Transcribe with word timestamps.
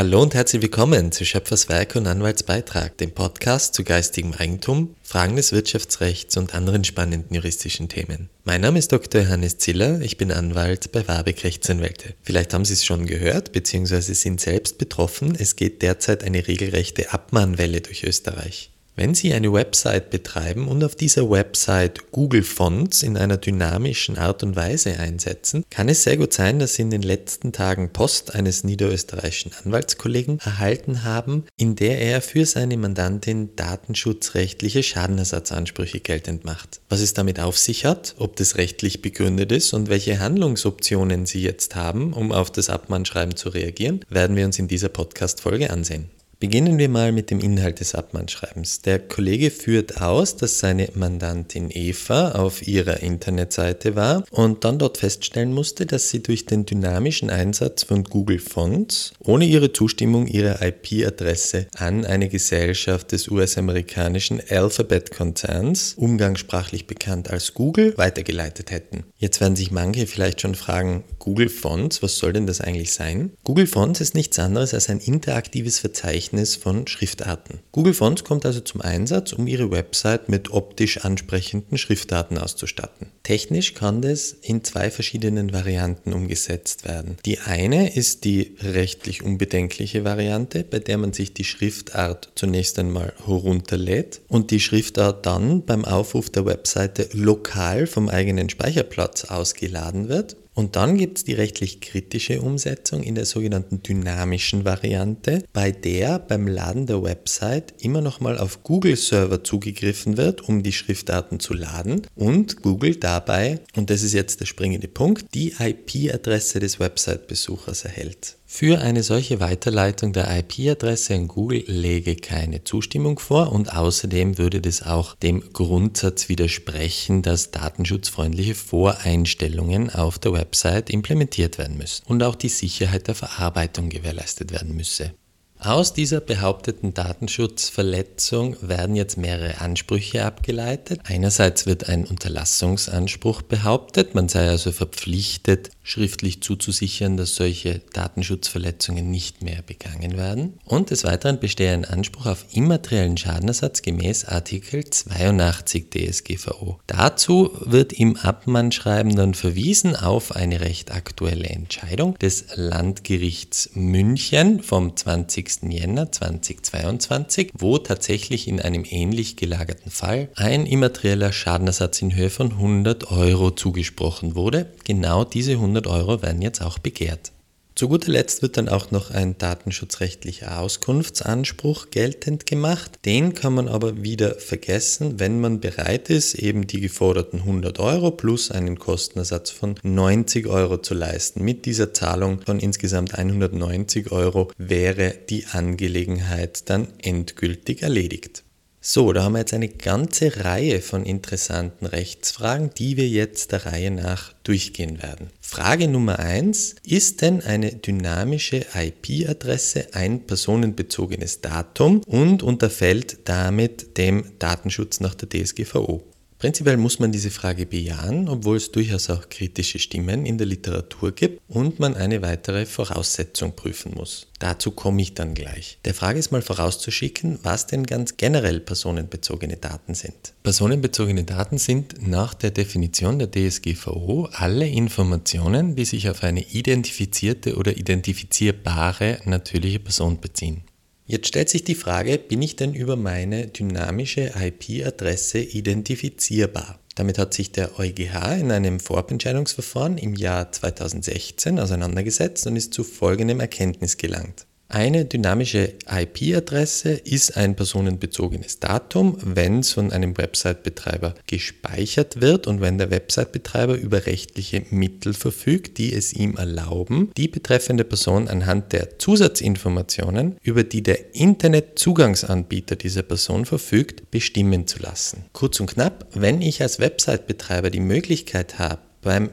Hallo 0.00 0.22
und 0.22 0.32
herzlich 0.32 0.62
willkommen 0.62 1.12
zu 1.12 1.26
Schöpfers 1.26 1.68
Werk 1.68 1.94
und 1.94 2.06
Anwaltsbeitrag, 2.06 2.96
dem 2.96 3.10
Podcast 3.10 3.74
zu 3.74 3.84
geistigem 3.84 4.32
Eigentum, 4.32 4.96
Fragen 5.02 5.36
des 5.36 5.52
Wirtschaftsrechts 5.52 6.38
und 6.38 6.54
anderen 6.54 6.84
spannenden 6.84 7.34
juristischen 7.34 7.90
Themen. 7.90 8.30
Mein 8.44 8.62
Name 8.62 8.78
ist 8.78 8.92
Dr. 8.92 9.20
Johannes 9.20 9.58
Ziller, 9.58 10.00
ich 10.00 10.16
bin 10.16 10.32
Anwalt 10.32 10.90
bei 10.90 11.06
Warbeck 11.06 11.44
Rechtsanwälte. 11.44 12.14
Vielleicht 12.22 12.54
haben 12.54 12.64
Sie 12.64 12.72
es 12.72 12.86
schon 12.86 13.04
gehört, 13.04 13.52
beziehungsweise 13.52 14.14
sind 14.14 14.40
selbst 14.40 14.78
betroffen, 14.78 15.36
es 15.38 15.54
geht 15.54 15.82
derzeit 15.82 16.24
eine 16.24 16.48
regelrechte 16.48 17.12
Abmahnwelle 17.12 17.82
durch 17.82 18.02
Österreich. 18.02 18.69
Wenn 18.96 19.14
Sie 19.14 19.32
eine 19.32 19.52
Website 19.52 20.10
betreiben 20.10 20.68
und 20.68 20.84
auf 20.84 20.94
dieser 20.94 21.30
Website 21.30 22.10
Google 22.12 22.42
Fonts 22.42 23.02
in 23.02 23.16
einer 23.16 23.36
dynamischen 23.36 24.18
Art 24.18 24.42
und 24.42 24.56
Weise 24.56 24.98
einsetzen, 24.98 25.64
kann 25.70 25.88
es 25.88 26.02
sehr 26.02 26.16
gut 26.16 26.32
sein, 26.32 26.58
dass 26.58 26.74
Sie 26.74 26.82
in 26.82 26.90
den 26.90 27.02
letzten 27.02 27.52
Tagen 27.52 27.92
Post 27.92 28.34
eines 28.34 28.64
niederösterreichischen 28.64 29.52
Anwaltskollegen 29.64 30.38
erhalten 30.40 31.04
haben, 31.04 31.44
in 31.56 31.76
der 31.76 32.00
er 32.00 32.20
für 32.20 32.44
seine 32.44 32.76
Mandantin 32.76 33.54
datenschutzrechtliche 33.56 34.82
Schadenersatzansprüche 34.82 36.00
geltend 36.00 36.44
macht. 36.44 36.80
Was 36.88 37.00
es 37.00 37.14
damit 37.14 37.40
auf 37.40 37.56
sich 37.56 37.84
hat, 37.84 38.16
ob 38.18 38.36
das 38.36 38.58
rechtlich 38.58 39.02
begründet 39.02 39.52
ist 39.52 39.72
und 39.72 39.88
welche 39.88 40.18
Handlungsoptionen 40.18 41.26
Sie 41.26 41.42
jetzt 41.42 41.74
haben, 41.76 42.12
um 42.12 42.32
auf 42.32 42.50
das 42.50 42.68
Abmahnschreiben 42.68 43.36
zu 43.36 43.50
reagieren, 43.50 44.04
werden 44.10 44.36
wir 44.36 44.44
uns 44.44 44.58
in 44.58 44.68
dieser 44.68 44.88
Podcast-Folge 44.88 45.70
ansehen. 45.70 46.10
Beginnen 46.40 46.78
wir 46.78 46.88
mal 46.88 47.12
mit 47.12 47.30
dem 47.30 47.38
Inhalt 47.38 47.80
des 47.80 47.94
Abmahnschreibens. 47.94 48.80
Der 48.80 48.98
Kollege 48.98 49.50
führt 49.50 50.00
aus, 50.00 50.36
dass 50.36 50.58
seine 50.58 50.88
Mandantin 50.94 51.68
Eva 51.70 52.30
auf 52.30 52.66
ihrer 52.66 53.00
Internetseite 53.00 53.94
war 53.94 54.24
und 54.30 54.64
dann 54.64 54.78
dort 54.78 54.96
feststellen 54.96 55.52
musste, 55.52 55.84
dass 55.84 56.08
sie 56.08 56.22
durch 56.22 56.46
den 56.46 56.64
dynamischen 56.64 57.28
Einsatz 57.28 57.82
von 57.82 58.04
Google 58.04 58.38
Fonts 58.38 59.12
ohne 59.18 59.44
ihre 59.44 59.74
Zustimmung 59.74 60.26
ihre 60.26 60.66
IP-Adresse 60.66 61.66
an 61.76 62.06
eine 62.06 62.30
Gesellschaft 62.30 63.12
des 63.12 63.28
US-amerikanischen 63.28 64.40
Alphabet-Konzerns, 64.48 65.92
umgangssprachlich 65.98 66.86
bekannt 66.86 67.28
als 67.28 67.52
Google, 67.52 67.92
weitergeleitet 67.98 68.70
hätten. 68.70 69.04
Jetzt 69.18 69.42
werden 69.42 69.56
sich 69.56 69.72
manche 69.72 70.06
vielleicht 70.06 70.40
schon 70.40 70.54
fragen, 70.54 71.04
Google 71.18 71.50
Fonts, 71.50 72.02
was 72.02 72.16
soll 72.16 72.32
denn 72.32 72.46
das 72.46 72.62
eigentlich 72.62 72.94
sein? 72.94 73.32
Google 73.44 73.66
Fonts 73.66 74.00
ist 74.00 74.14
nichts 74.14 74.38
anderes 74.38 74.72
als 74.72 74.88
ein 74.88 75.00
interaktives 75.00 75.78
Verzeichnis 75.78 76.29
Verzeichnis 76.30 76.56
von 76.56 76.86
Schriftarten. 76.86 77.58
Google 77.72 77.94
Fonts 77.94 78.22
kommt 78.24 78.46
also 78.46 78.60
zum 78.60 78.80
Einsatz, 78.80 79.32
um 79.32 79.46
Ihre 79.46 79.70
Website 79.70 80.28
mit 80.28 80.52
optisch 80.52 80.98
ansprechenden 80.98 81.76
Schriftarten 81.76 82.38
auszustatten. 82.38 83.08
Technisch 83.22 83.74
kann 83.74 84.00
das 84.00 84.32
in 84.42 84.62
zwei 84.62 84.90
verschiedenen 84.90 85.52
Varianten 85.52 86.12
umgesetzt 86.12 86.84
werden. 86.84 87.16
Die 87.26 87.40
eine 87.40 87.94
ist 87.94 88.24
die 88.24 88.54
rechtlich 88.62 89.22
unbedenkliche 89.22 90.04
Variante, 90.04 90.64
bei 90.64 90.78
der 90.78 90.98
man 90.98 91.12
sich 91.12 91.34
die 91.34 91.44
Schriftart 91.44 92.30
zunächst 92.36 92.78
einmal 92.78 93.12
herunterlädt 93.24 94.20
und 94.28 94.50
die 94.52 94.60
Schriftart 94.60 95.26
dann 95.26 95.64
beim 95.64 95.84
Aufruf 95.84 96.30
der 96.30 96.46
Webseite 96.46 97.08
lokal 97.12 97.86
vom 97.86 98.08
eigenen 98.08 98.48
Speicherplatz 98.48 99.24
ausgeladen 99.24 100.08
wird 100.08 100.36
und 100.54 100.76
dann 100.76 100.96
gibt 100.98 101.18
es 101.18 101.24
die 101.24 101.32
rechtlich 101.32 101.80
kritische 101.80 102.40
Umsetzung 102.40 103.02
in 103.02 103.14
der 103.14 103.24
sogenannten 103.24 103.82
dynamischen 103.82 104.64
Variante, 104.64 105.44
bei 105.52 105.70
der 105.70 106.18
beim 106.18 106.48
Laden 106.48 106.86
der 106.86 107.02
Website 107.02 107.74
immer 107.80 108.00
nochmal 108.00 108.38
auf 108.38 108.62
Google-Server 108.62 109.44
zugegriffen 109.44 110.16
wird, 110.16 110.48
um 110.48 110.62
die 110.62 110.72
Schriftdaten 110.72 111.40
zu 111.40 111.54
laden 111.54 112.02
und 112.14 112.62
Google 112.62 112.96
dabei, 112.96 113.60
und 113.76 113.90
das 113.90 114.02
ist 114.02 114.12
jetzt 114.12 114.40
der 114.40 114.46
springende 114.46 114.88
Punkt, 114.88 115.34
die 115.34 115.54
IP-Adresse 115.58 116.60
des 116.60 116.80
Website-Besuchers 116.80 117.84
erhält. 117.84 118.36
Für 118.52 118.80
eine 118.80 119.04
solche 119.04 119.38
Weiterleitung 119.38 120.12
der 120.12 120.28
IP-Adresse 120.38 121.14
an 121.14 121.28
Google 121.28 121.62
lege 121.68 122.16
keine 122.16 122.64
Zustimmung 122.64 123.20
vor 123.20 123.52
und 123.52 123.72
außerdem 123.72 124.38
würde 124.38 124.60
das 124.60 124.82
auch 124.82 125.14
dem 125.14 125.52
Grundsatz 125.52 126.28
widersprechen, 126.28 127.22
dass 127.22 127.52
datenschutzfreundliche 127.52 128.56
Voreinstellungen 128.56 129.88
auf 129.88 130.18
der 130.18 130.32
Website 130.32 130.90
implementiert 130.90 131.58
werden 131.58 131.78
müssen 131.78 132.02
und 132.06 132.24
auch 132.24 132.34
die 132.34 132.48
Sicherheit 132.48 133.06
der 133.06 133.14
Verarbeitung 133.14 133.88
gewährleistet 133.88 134.50
werden 134.50 134.74
müsse. 134.74 135.14
Aus 135.62 135.92
dieser 135.92 136.20
behaupteten 136.20 136.94
Datenschutzverletzung 136.94 138.56
werden 138.62 138.96
jetzt 138.96 139.18
mehrere 139.18 139.60
Ansprüche 139.60 140.24
abgeleitet. 140.24 141.00
Einerseits 141.04 141.66
wird 141.66 141.86
ein 141.86 142.06
Unterlassungsanspruch 142.06 143.42
behauptet, 143.42 144.14
man 144.14 144.30
sei 144.30 144.48
also 144.48 144.72
verpflichtet, 144.72 145.68
schriftlich 145.82 146.42
zuzusichern, 146.42 147.18
dass 147.18 147.34
solche 147.34 147.82
Datenschutzverletzungen 147.92 149.10
nicht 149.10 149.42
mehr 149.42 149.60
begangen 149.60 150.16
werden. 150.16 150.58
Und 150.64 150.88
des 150.88 151.04
Weiteren 151.04 151.40
bestehe 151.40 151.74
ein 151.74 151.84
Anspruch 151.84 152.24
auf 152.24 152.46
immateriellen 152.52 153.18
Schadenersatz 153.18 153.82
gemäß 153.82 154.24
Artikel 154.24 154.88
82 154.88 155.90
DSGVO. 155.90 156.78
Dazu 156.86 157.50
wird 157.60 157.92
im 157.92 158.16
Abmannschreiben 158.16 159.14
dann 159.14 159.34
verwiesen 159.34 159.94
auf 159.94 160.34
eine 160.34 160.62
recht 160.62 160.90
aktuelle 160.90 161.48
Entscheidung 161.50 162.16
des 162.18 162.46
Landgerichts 162.54 163.70
München 163.74 164.62
vom 164.62 164.96
20. 164.96 165.49
Jänner 165.70 166.10
2022, 166.12 167.50
wo 167.58 167.78
tatsächlich 167.78 168.48
in 168.48 168.60
einem 168.60 168.84
ähnlich 168.88 169.36
gelagerten 169.36 169.90
Fall 169.90 170.28
ein 170.36 170.66
immaterieller 170.66 171.32
Schadenersatz 171.32 172.00
in 172.02 172.14
Höhe 172.14 172.30
von 172.30 172.52
100 172.52 173.10
Euro 173.10 173.50
zugesprochen 173.50 174.34
wurde. 174.34 174.72
Genau 174.84 175.24
diese 175.24 175.52
100 175.52 175.86
Euro 175.86 176.22
werden 176.22 176.42
jetzt 176.42 176.62
auch 176.62 176.78
begehrt. 176.78 177.32
Zu 177.80 177.88
guter 177.88 178.12
Letzt 178.12 178.42
wird 178.42 178.58
dann 178.58 178.68
auch 178.68 178.90
noch 178.90 179.10
ein 179.10 179.38
datenschutzrechtlicher 179.38 180.60
Auskunftsanspruch 180.60 181.88
geltend 181.88 182.44
gemacht. 182.44 182.98
Den 183.06 183.32
kann 183.32 183.54
man 183.54 183.68
aber 183.68 184.02
wieder 184.02 184.34
vergessen, 184.34 185.18
wenn 185.18 185.40
man 185.40 185.60
bereit 185.60 186.10
ist, 186.10 186.34
eben 186.34 186.66
die 186.66 186.82
geforderten 186.82 187.38
100 187.38 187.78
Euro 187.78 188.10
plus 188.10 188.50
einen 188.50 188.78
Kostenersatz 188.78 189.48
von 189.48 189.76
90 189.82 190.46
Euro 190.46 190.76
zu 190.76 190.92
leisten. 190.92 191.42
Mit 191.42 191.64
dieser 191.64 191.94
Zahlung 191.94 192.42
von 192.42 192.60
insgesamt 192.60 193.14
190 193.14 194.12
Euro 194.12 194.52
wäre 194.58 195.14
die 195.30 195.46
Angelegenheit 195.46 196.68
dann 196.68 196.88
endgültig 196.98 197.80
erledigt. 197.80 198.44
So, 198.82 199.12
da 199.12 199.24
haben 199.24 199.34
wir 199.34 199.40
jetzt 199.40 199.52
eine 199.52 199.68
ganze 199.68 200.42
Reihe 200.42 200.80
von 200.80 201.04
interessanten 201.04 201.84
Rechtsfragen, 201.84 202.70
die 202.78 202.96
wir 202.96 203.06
jetzt 203.06 203.52
der 203.52 203.66
Reihe 203.66 203.90
nach 203.90 204.32
durchgehen 204.42 205.02
werden. 205.02 205.28
Frage 205.42 205.86
Nummer 205.86 206.18
eins: 206.18 206.76
Ist 206.82 207.20
denn 207.20 207.42
eine 207.42 207.74
dynamische 207.74 208.64
IP-Adresse 208.74 209.88
ein 209.92 210.26
personenbezogenes 210.26 211.42
Datum 211.42 212.00
und 212.06 212.42
unterfällt 212.42 213.28
damit 213.28 213.98
dem 213.98 214.24
Datenschutz 214.38 215.00
nach 215.00 215.14
der 215.14 215.28
DSGVO? 215.28 216.09
Prinzipiell 216.40 216.78
muss 216.78 216.98
man 216.98 217.12
diese 217.12 217.30
Frage 217.30 217.66
bejahen, 217.66 218.26
obwohl 218.26 218.56
es 218.56 218.72
durchaus 218.72 219.10
auch 219.10 219.28
kritische 219.28 219.78
Stimmen 219.78 220.24
in 220.24 220.38
der 220.38 220.46
Literatur 220.46 221.12
gibt 221.12 221.42
und 221.48 221.78
man 221.78 221.94
eine 221.94 222.22
weitere 222.22 222.64
Voraussetzung 222.64 223.54
prüfen 223.54 223.92
muss. 223.94 224.26
Dazu 224.38 224.70
komme 224.70 225.02
ich 225.02 225.12
dann 225.12 225.34
gleich. 225.34 225.78
Der 225.84 225.92
Frage 225.92 226.18
ist 226.18 226.32
mal 226.32 226.40
vorauszuschicken, 226.40 227.40
was 227.42 227.66
denn 227.66 227.84
ganz 227.84 228.16
generell 228.16 228.58
personenbezogene 228.60 229.58
Daten 229.58 229.92
sind. 229.92 230.32
Personenbezogene 230.42 231.24
Daten 231.24 231.58
sind 231.58 232.08
nach 232.08 232.32
der 232.32 232.52
Definition 232.52 233.18
der 233.18 233.30
DSGVO 233.30 234.30
alle 234.32 234.66
Informationen, 234.66 235.76
die 235.76 235.84
sich 235.84 236.08
auf 236.08 236.22
eine 236.22 236.40
identifizierte 236.40 237.56
oder 237.56 237.76
identifizierbare 237.76 239.18
natürliche 239.26 239.78
Person 239.78 240.18
beziehen. 240.22 240.62
Jetzt 241.10 241.26
stellt 241.26 241.48
sich 241.48 241.64
die 241.64 241.74
Frage, 241.74 242.18
bin 242.18 242.40
ich 242.40 242.54
denn 242.54 242.72
über 242.72 242.94
meine 242.94 243.48
dynamische 243.48 244.32
IP-Adresse 244.40 245.40
identifizierbar? 245.40 246.78
Damit 246.94 247.18
hat 247.18 247.34
sich 247.34 247.50
der 247.50 247.80
EuGH 247.80 248.38
in 248.38 248.52
einem 248.52 248.78
Vorabentscheidungsverfahren 248.78 249.98
im 249.98 250.14
Jahr 250.14 250.52
2016 250.52 251.58
auseinandergesetzt 251.58 252.46
und 252.46 252.54
ist 252.54 252.72
zu 252.72 252.84
folgendem 252.84 253.40
Erkenntnis 253.40 253.96
gelangt. 253.96 254.46
Eine 254.72 255.04
dynamische 255.04 255.72
IP-Adresse 255.90 256.90
ist 256.92 257.36
ein 257.36 257.56
personenbezogenes 257.56 258.60
Datum, 258.60 259.16
wenn 259.20 259.58
es 259.58 259.72
von 259.72 259.90
einem 259.90 260.16
Website-Betreiber 260.16 261.16
gespeichert 261.26 262.20
wird 262.20 262.46
und 262.46 262.60
wenn 262.60 262.78
der 262.78 262.92
Website-Betreiber 262.92 263.74
über 263.74 264.06
rechtliche 264.06 264.62
Mittel 264.70 265.12
verfügt, 265.12 265.78
die 265.78 265.92
es 265.92 266.12
ihm 266.12 266.36
erlauben, 266.36 267.10
die 267.16 267.26
betreffende 267.26 267.82
Person 267.82 268.28
anhand 268.28 268.72
der 268.72 269.00
Zusatzinformationen, 269.00 270.36
über 270.40 270.62
die 270.62 270.84
der 270.84 271.16
Internetzugangsanbieter 271.16 272.76
dieser 272.76 273.02
Person 273.02 273.46
verfügt, 273.46 274.12
bestimmen 274.12 274.68
zu 274.68 274.78
lassen. 274.78 275.24
Kurz 275.32 275.58
und 275.58 275.66
knapp, 275.66 276.06
wenn 276.14 276.40
ich 276.40 276.62
als 276.62 276.78
Website-Betreiber 276.78 277.70
die 277.70 277.80
Möglichkeit 277.80 278.60
habe, 278.60 278.82
beim 279.02 279.30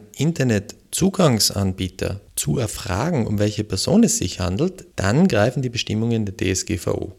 Internetzugangsanbieter 0.97 2.21
zu 2.35 2.57
erfragen, 2.57 3.27
um 3.27 3.37
welche 3.37 3.63
Person 3.63 4.03
es 4.03 4.17
sich 4.17 4.39
handelt, 4.39 4.87
dann 4.95 5.27
greifen 5.27 5.61
die 5.61 5.69
Bestimmungen 5.69 6.25
der 6.25 6.35
DSGVO. 6.35 7.13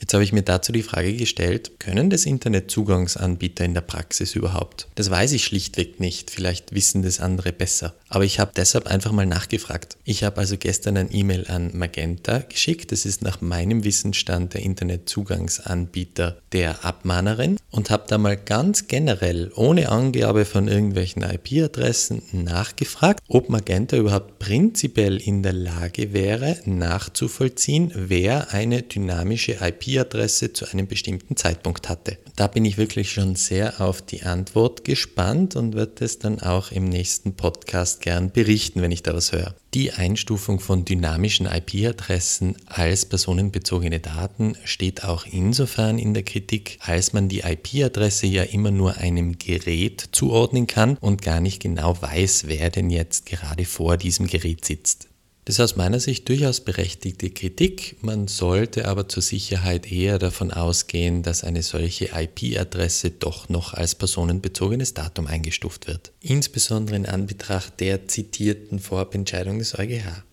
Jetzt 0.00 0.12
habe 0.12 0.24
ich 0.24 0.32
mir 0.32 0.42
dazu 0.42 0.72
die 0.72 0.82
Frage 0.82 1.14
gestellt, 1.14 1.78
können 1.78 2.10
das 2.10 2.26
Internetzugangsanbieter 2.26 3.64
in 3.64 3.74
der 3.74 3.80
Praxis 3.80 4.34
überhaupt? 4.34 4.88
Das 4.96 5.08
weiß 5.08 5.32
ich 5.32 5.44
schlichtweg 5.44 6.00
nicht, 6.00 6.30
vielleicht 6.30 6.74
wissen 6.74 7.02
das 7.02 7.20
andere 7.20 7.52
besser. 7.52 7.94
Aber 8.08 8.24
ich 8.24 8.38
habe 8.38 8.52
deshalb 8.54 8.86
einfach 8.86 9.12
mal 9.12 9.26
nachgefragt. 9.26 9.96
Ich 10.04 10.24
habe 10.24 10.38
also 10.38 10.56
gestern 10.58 10.96
ein 10.96 11.08
E-Mail 11.12 11.46
an 11.48 11.70
Magenta 11.74 12.40
geschickt, 12.40 12.92
das 12.92 13.06
ist 13.06 13.22
nach 13.22 13.40
meinem 13.40 13.84
Wissensstand 13.84 14.54
der 14.54 14.62
Internetzugangsanbieter 14.62 16.38
der 16.52 16.84
Abmahnerin 16.84 17.58
und 17.70 17.90
habe 17.90 18.04
da 18.08 18.18
mal 18.18 18.36
ganz 18.36 18.88
generell, 18.88 19.52
ohne 19.54 19.88
Angabe 19.88 20.44
von 20.44 20.68
irgendwelchen 20.68 21.22
IP-Adressen, 21.22 22.22
nachgefragt, 22.32 23.20
ob 23.28 23.48
Magenta 23.48 23.96
überhaupt 23.96 24.38
prinzipiell 24.38 25.16
in 25.16 25.42
der 25.42 25.52
Lage 25.52 26.12
wäre, 26.12 26.58
nachzuvollziehen, 26.66 27.92
wer 27.94 28.52
eine 28.52 28.82
dynamische 28.82 29.58
IP 29.60 29.83
IP-Adresse 29.84 30.52
zu 30.52 30.66
einem 30.66 30.86
bestimmten 30.86 31.36
Zeitpunkt 31.36 31.88
hatte. 31.88 32.18
Da 32.36 32.46
bin 32.46 32.64
ich 32.64 32.78
wirklich 32.78 33.12
schon 33.12 33.36
sehr 33.36 33.80
auf 33.80 34.02
die 34.02 34.22
Antwort 34.22 34.84
gespannt 34.84 35.56
und 35.56 35.74
werde 35.74 36.04
es 36.04 36.18
dann 36.18 36.40
auch 36.40 36.72
im 36.72 36.84
nächsten 36.84 37.34
Podcast 37.34 38.00
gern 38.00 38.30
berichten, 38.30 38.82
wenn 38.82 38.92
ich 38.92 39.02
da 39.02 39.14
was 39.14 39.32
höre. 39.32 39.54
Die 39.74 39.92
Einstufung 39.92 40.60
von 40.60 40.84
dynamischen 40.84 41.46
IP-Adressen 41.46 42.56
als 42.66 43.06
personenbezogene 43.06 44.00
Daten 44.00 44.56
steht 44.64 45.04
auch 45.04 45.26
insofern 45.26 45.98
in 45.98 46.14
der 46.14 46.22
Kritik, 46.22 46.78
als 46.80 47.12
man 47.12 47.28
die 47.28 47.40
IP-Adresse 47.40 48.26
ja 48.26 48.44
immer 48.44 48.70
nur 48.70 48.96
einem 48.98 49.38
Gerät 49.38 50.08
zuordnen 50.12 50.66
kann 50.66 50.96
und 51.00 51.22
gar 51.22 51.40
nicht 51.40 51.60
genau 51.60 52.00
weiß, 52.00 52.44
wer 52.46 52.70
denn 52.70 52.90
jetzt 52.90 53.26
gerade 53.26 53.64
vor 53.64 53.96
diesem 53.96 54.28
Gerät 54.28 54.64
sitzt. 54.64 55.08
Das 55.46 55.56
ist 55.56 55.60
aus 55.60 55.76
meiner 55.76 56.00
Sicht 56.00 56.26
durchaus 56.30 56.60
berechtigte 56.60 57.28
Kritik. 57.28 57.96
Man 58.00 58.28
sollte 58.28 58.88
aber 58.88 59.08
zur 59.08 59.22
Sicherheit 59.22 59.90
eher 59.92 60.18
davon 60.18 60.50
ausgehen, 60.50 61.22
dass 61.22 61.44
eine 61.44 61.62
solche 61.62 62.10
IP-Adresse 62.14 63.10
doch 63.10 63.50
noch 63.50 63.74
als 63.74 63.94
personenbezogenes 63.94 64.94
Datum 64.94 65.26
eingestuft 65.26 65.86
wird. 65.86 66.12
Insbesondere 66.20 66.96
in 66.96 67.04
Anbetracht 67.04 67.78
der 67.80 68.08
zitierten 68.08 68.78
Vorabentscheidung 68.78 69.58
des 69.58 69.78
EuGH. 69.78 70.24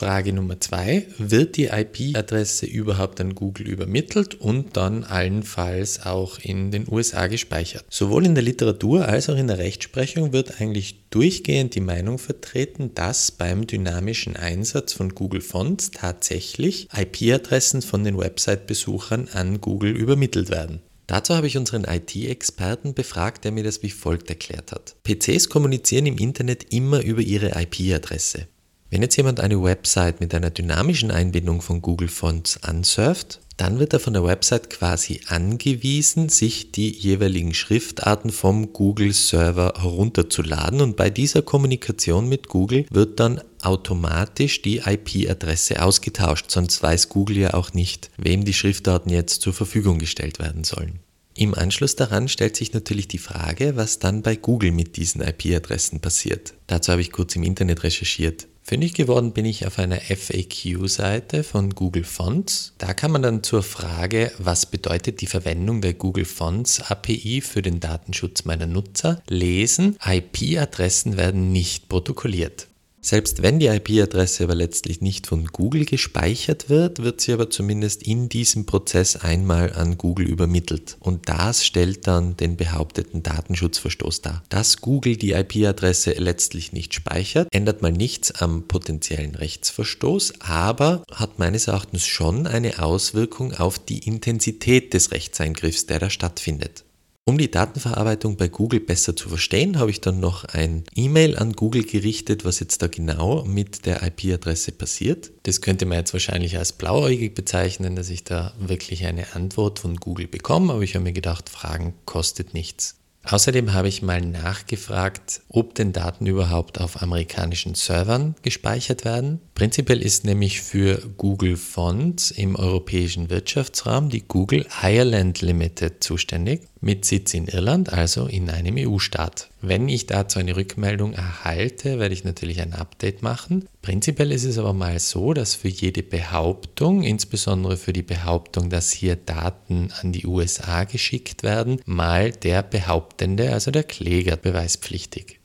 Frage 0.00 0.32
Nummer 0.32 0.58
zwei, 0.58 1.06
wird 1.18 1.58
die 1.58 1.66
IP-Adresse 1.66 2.64
überhaupt 2.64 3.20
an 3.20 3.34
Google 3.34 3.68
übermittelt 3.68 4.34
und 4.34 4.78
dann 4.78 5.04
allenfalls 5.04 6.06
auch 6.06 6.38
in 6.38 6.70
den 6.70 6.86
USA 6.90 7.26
gespeichert? 7.26 7.84
Sowohl 7.90 8.24
in 8.24 8.34
der 8.34 8.42
Literatur 8.42 9.06
als 9.06 9.28
auch 9.28 9.36
in 9.36 9.48
der 9.48 9.58
Rechtsprechung 9.58 10.32
wird 10.32 10.58
eigentlich 10.58 11.04
durchgehend 11.10 11.74
die 11.74 11.82
Meinung 11.82 12.16
vertreten, 12.16 12.94
dass 12.94 13.30
beim 13.30 13.66
dynamischen 13.66 14.36
Einsatz 14.36 14.94
von 14.94 15.14
Google 15.14 15.42
Fonts 15.42 15.90
tatsächlich 15.90 16.88
IP-Adressen 16.96 17.82
von 17.82 18.02
den 18.02 18.16
Website-Besuchern 18.16 19.28
an 19.34 19.60
Google 19.60 19.94
übermittelt 19.94 20.48
werden. 20.48 20.80
Dazu 21.08 21.34
habe 21.34 21.46
ich 21.46 21.58
unseren 21.58 21.84
IT-Experten 21.84 22.94
befragt, 22.94 23.44
der 23.44 23.52
mir 23.52 23.64
das 23.64 23.82
wie 23.82 23.90
folgt 23.90 24.30
erklärt 24.30 24.72
hat. 24.72 24.96
PCs 25.04 25.50
kommunizieren 25.50 26.06
im 26.06 26.16
Internet 26.16 26.72
immer 26.72 27.02
über 27.02 27.20
ihre 27.20 27.60
IP-Adresse. 27.60 28.46
Wenn 28.90 29.02
jetzt 29.02 29.16
jemand 29.16 29.38
eine 29.38 29.62
Website 29.62 30.20
mit 30.20 30.34
einer 30.34 30.50
dynamischen 30.50 31.12
Einbindung 31.12 31.62
von 31.62 31.80
Google 31.80 32.08
Fonts 32.08 32.60
ansurft, 32.64 33.38
dann 33.56 33.78
wird 33.78 33.92
er 33.92 34.00
von 34.00 34.14
der 34.14 34.24
Website 34.24 34.68
quasi 34.68 35.20
angewiesen, 35.28 36.28
sich 36.28 36.72
die 36.72 36.90
jeweiligen 36.90 37.54
Schriftarten 37.54 38.30
vom 38.32 38.72
Google 38.72 39.12
Server 39.12 39.74
herunterzuladen 39.76 40.80
und 40.80 40.96
bei 40.96 41.08
dieser 41.08 41.42
Kommunikation 41.42 42.28
mit 42.28 42.48
Google 42.48 42.86
wird 42.90 43.20
dann 43.20 43.40
automatisch 43.62 44.62
die 44.62 44.78
IP-Adresse 44.78 45.82
ausgetauscht, 45.82 46.50
sonst 46.50 46.82
weiß 46.82 47.10
Google 47.10 47.36
ja 47.36 47.54
auch 47.54 47.72
nicht, 47.74 48.10
wem 48.16 48.44
die 48.44 48.54
Schriftarten 48.54 49.12
jetzt 49.12 49.42
zur 49.42 49.52
Verfügung 49.52 49.98
gestellt 49.98 50.40
werden 50.40 50.64
sollen. 50.64 50.98
Im 51.36 51.54
Anschluss 51.54 51.94
daran 51.94 52.28
stellt 52.28 52.56
sich 52.56 52.72
natürlich 52.72 53.06
die 53.06 53.18
Frage, 53.18 53.76
was 53.76 54.00
dann 54.00 54.22
bei 54.22 54.34
Google 54.34 54.72
mit 54.72 54.96
diesen 54.96 55.20
IP-Adressen 55.20 56.00
passiert. 56.00 56.54
Dazu 56.66 56.90
habe 56.90 57.02
ich 57.02 57.12
kurz 57.12 57.36
im 57.36 57.44
Internet 57.44 57.84
recherchiert. 57.84 58.48
Fündig 58.62 58.94
geworden 58.94 59.32
bin 59.32 59.44
ich 59.44 59.66
auf 59.66 59.78
einer 59.78 59.96
FAQ-Seite 59.96 61.42
von 61.42 61.70
Google 61.70 62.04
Fonts. 62.04 62.74
Da 62.78 62.94
kann 62.94 63.10
man 63.10 63.22
dann 63.22 63.42
zur 63.42 63.62
Frage, 63.62 64.30
was 64.38 64.66
bedeutet 64.66 65.20
die 65.20 65.26
Verwendung 65.26 65.80
der 65.80 65.94
Google 65.94 66.24
Fonts 66.24 66.80
API 66.80 67.40
für 67.40 67.62
den 67.62 67.80
Datenschutz 67.80 68.44
meiner 68.44 68.66
Nutzer, 68.66 69.22
lesen, 69.28 69.96
IP-Adressen 70.04 71.16
werden 71.16 71.50
nicht 71.50 71.88
protokolliert. 71.88 72.69
Selbst 73.02 73.42
wenn 73.42 73.58
die 73.58 73.66
IP-Adresse 73.66 74.44
aber 74.44 74.54
letztlich 74.54 75.00
nicht 75.00 75.26
von 75.26 75.46
Google 75.46 75.86
gespeichert 75.86 76.68
wird, 76.68 76.98
wird 77.02 77.20
sie 77.20 77.32
aber 77.32 77.48
zumindest 77.48 78.02
in 78.02 78.28
diesem 78.28 78.66
Prozess 78.66 79.16
einmal 79.16 79.72
an 79.72 79.96
Google 79.96 80.28
übermittelt. 80.28 80.98
Und 81.00 81.28
das 81.28 81.64
stellt 81.64 82.06
dann 82.06 82.36
den 82.36 82.56
behaupteten 82.56 83.22
Datenschutzverstoß 83.22 84.20
dar. 84.20 84.42
Dass 84.50 84.82
Google 84.82 85.16
die 85.16 85.32
IP-Adresse 85.32 86.12
letztlich 86.12 86.72
nicht 86.72 86.92
speichert, 86.92 87.48
ändert 87.52 87.80
mal 87.80 87.92
nichts 87.92 88.32
am 88.32 88.68
potenziellen 88.68 89.34
Rechtsverstoß, 89.34 90.34
aber 90.40 91.02
hat 91.10 91.38
meines 91.38 91.68
Erachtens 91.68 92.06
schon 92.06 92.46
eine 92.46 92.82
Auswirkung 92.82 93.54
auf 93.54 93.78
die 93.78 94.00
Intensität 94.00 94.92
des 94.92 95.10
Rechtseingriffs, 95.10 95.86
der 95.86 96.00
da 96.00 96.10
stattfindet. 96.10 96.84
Um 97.30 97.38
die 97.38 97.48
Datenverarbeitung 97.48 98.36
bei 98.36 98.48
Google 98.48 98.80
besser 98.80 99.14
zu 99.14 99.28
verstehen, 99.28 99.78
habe 99.78 99.92
ich 99.92 100.00
dann 100.00 100.18
noch 100.18 100.46
ein 100.46 100.82
E-Mail 100.96 101.38
an 101.38 101.52
Google 101.52 101.84
gerichtet, 101.84 102.44
was 102.44 102.58
jetzt 102.58 102.82
da 102.82 102.88
genau 102.88 103.44
mit 103.44 103.86
der 103.86 104.02
IP-Adresse 104.02 104.72
passiert. 104.72 105.30
Das 105.44 105.60
könnte 105.60 105.86
man 105.86 105.98
jetzt 105.98 106.12
wahrscheinlich 106.12 106.58
als 106.58 106.72
blauäugig 106.72 107.36
bezeichnen, 107.36 107.94
dass 107.94 108.10
ich 108.10 108.24
da 108.24 108.52
wirklich 108.58 109.06
eine 109.06 109.32
Antwort 109.36 109.78
von 109.78 109.94
Google 109.94 110.26
bekomme, 110.26 110.72
aber 110.72 110.82
ich 110.82 110.96
habe 110.96 111.04
mir 111.04 111.12
gedacht, 111.12 111.48
Fragen 111.48 111.94
kostet 112.04 112.52
nichts. 112.52 112.96
Außerdem 113.22 113.74
habe 113.74 113.86
ich 113.86 114.02
mal 114.02 114.22
nachgefragt, 114.22 115.42
ob 115.48 115.76
denn 115.76 115.92
Daten 115.92 116.26
überhaupt 116.26 116.80
auf 116.80 117.00
amerikanischen 117.00 117.76
Servern 117.76 118.34
gespeichert 118.42 119.04
werden. 119.04 119.40
Prinzipiell 119.60 120.00
ist 120.00 120.24
nämlich 120.24 120.62
für 120.62 121.02
Google 121.18 121.58
Fonts 121.58 122.30
im 122.30 122.56
europäischen 122.56 123.28
Wirtschaftsraum 123.28 124.08
die 124.08 124.22
Google 124.26 124.64
Ireland 124.82 125.42
Limited 125.42 126.02
zuständig 126.02 126.62
mit 126.80 127.04
Sitz 127.04 127.34
in 127.34 127.46
Irland, 127.46 127.92
also 127.92 128.24
in 128.24 128.48
einem 128.48 128.76
EU-Staat. 128.78 129.50
Wenn 129.60 129.86
ich 129.90 130.06
dazu 130.06 130.38
eine 130.38 130.56
Rückmeldung 130.56 131.12
erhalte, 131.12 131.98
werde 131.98 132.14
ich 132.14 132.24
natürlich 132.24 132.62
ein 132.62 132.72
Update 132.72 133.22
machen. 133.22 133.68
Prinzipiell 133.82 134.32
ist 134.32 134.44
es 134.44 134.56
aber 134.56 134.72
mal 134.72 134.98
so, 134.98 135.34
dass 135.34 135.56
für 135.56 135.68
jede 135.68 136.02
Behauptung, 136.02 137.02
insbesondere 137.02 137.76
für 137.76 137.92
die 137.92 138.00
Behauptung, 138.00 138.70
dass 138.70 138.90
hier 138.90 139.16
Daten 139.16 139.90
an 140.00 140.12
die 140.12 140.26
USA 140.26 140.84
geschickt 140.84 141.42
werden, 141.42 141.82
mal 141.84 142.32
der 142.32 142.62
Behauptende, 142.62 143.52
also 143.52 143.70
der 143.70 143.82
Kläger, 143.82 144.38
beweispflichtig. 144.38 145.39